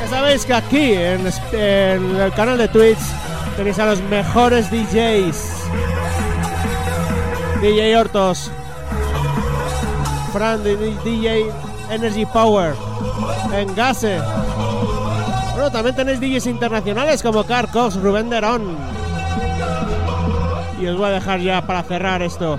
Ya 0.01 0.09
sabéis 0.09 0.45
que 0.45 0.53
aquí 0.53 0.93
en, 0.93 1.29
en 1.51 2.15
el 2.21 2.31
canal 2.31 2.57
de 2.57 2.69
Twitch 2.69 2.99
tenéis 3.57 3.79
a 3.79 3.85
los 3.87 4.01
mejores 4.03 4.71
DJs. 4.71 5.43
DJ 7.61 7.97
Hortos, 7.97 8.49
Fran 10.31 10.63
DJ 10.63 11.51
Energy 11.91 12.25
Power, 12.25 12.73
Engase. 13.53 14.19
Bueno, 15.53 15.69
también 15.71 15.93
tenéis 15.93 16.21
DJs 16.21 16.47
internacionales 16.47 17.21
como 17.21 17.43
Carl 17.43 17.67
Cox, 17.67 17.95
Rubén 17.95 18.29
Derón. 18.29 18.77
Y 20.81 20.87
os 20.87 20.97
voy 20.97 21.07
a 21.07 21.11
dejar 21.11 21.41
ya 21.41 21.61
para 21.61 21.83
cerrar 21.83 22.21
esto. 22.21 22.57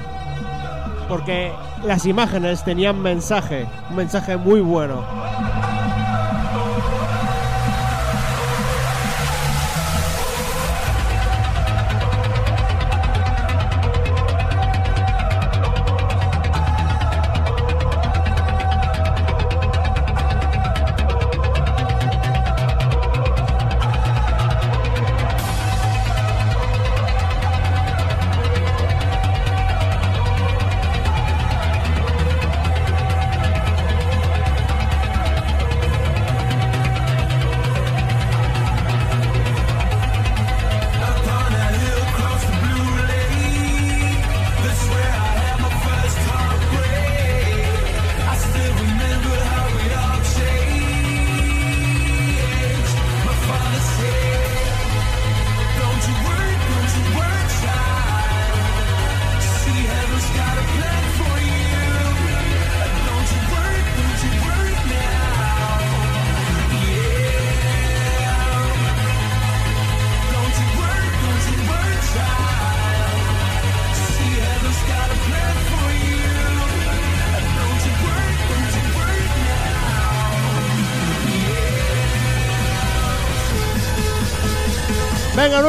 Porque 1.08 1.50
las 1.82 2.04
imágenes 2.04 2.62
tenían 2.62 3.00
mensaje, 3.00 3.66
un 3.88 3.96
mensaje 3.96 4.36
muy 4.36 4.60
bueno. 4.60 5.02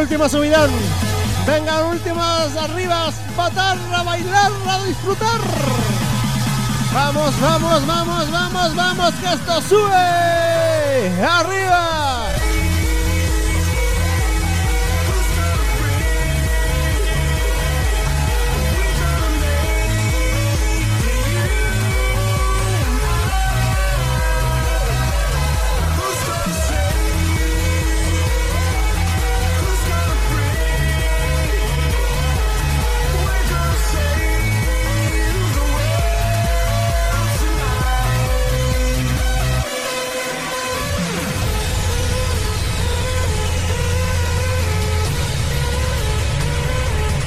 Último 0.03 0.27
subidón. 0.27 0.69
Venga, 1.47 1.85
últimas 1.85 2.57
arribas. 2.57 3.15
Patar, 3.37 3.77
a 3.95 4.03
bailar, 4.03 4.51
a 4.67 4.83
disfrutar. 4.83 5.39
Vamos, 6.93 7.39
vamos, 7.39 7.87
vamos, 7.87 8.29
vamos, 8.29 8.75
vamos, 8.75 9.13
que 9.13 9.27
esto 9.27 9.61
sube. 9.61 11.25
Arriba. 11.25 12.02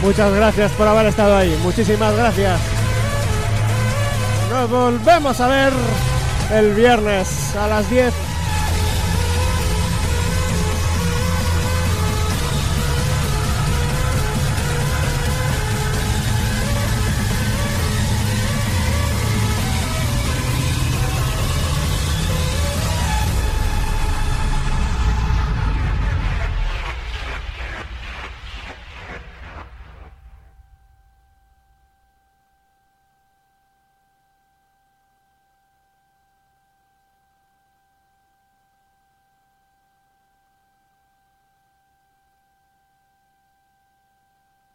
Muchas 0.06 0.32
gracias 0.32 0.70
por 0.70 0.86
haber 0.86 1.06
estado 1.06 1.36
ahí. 1.36 1.58
Muchísimas 1.64 2.14
gracias. 2.16 2.60
Nos 4.48 4.70
volvemos 4.70 5.40
a 5.40 5.48
ver 5.48 5.72
el 6.52 6.74
viernes 6.74 7.56
a 7.56 7.66
las 7.66 7.90
10 7.90 8.14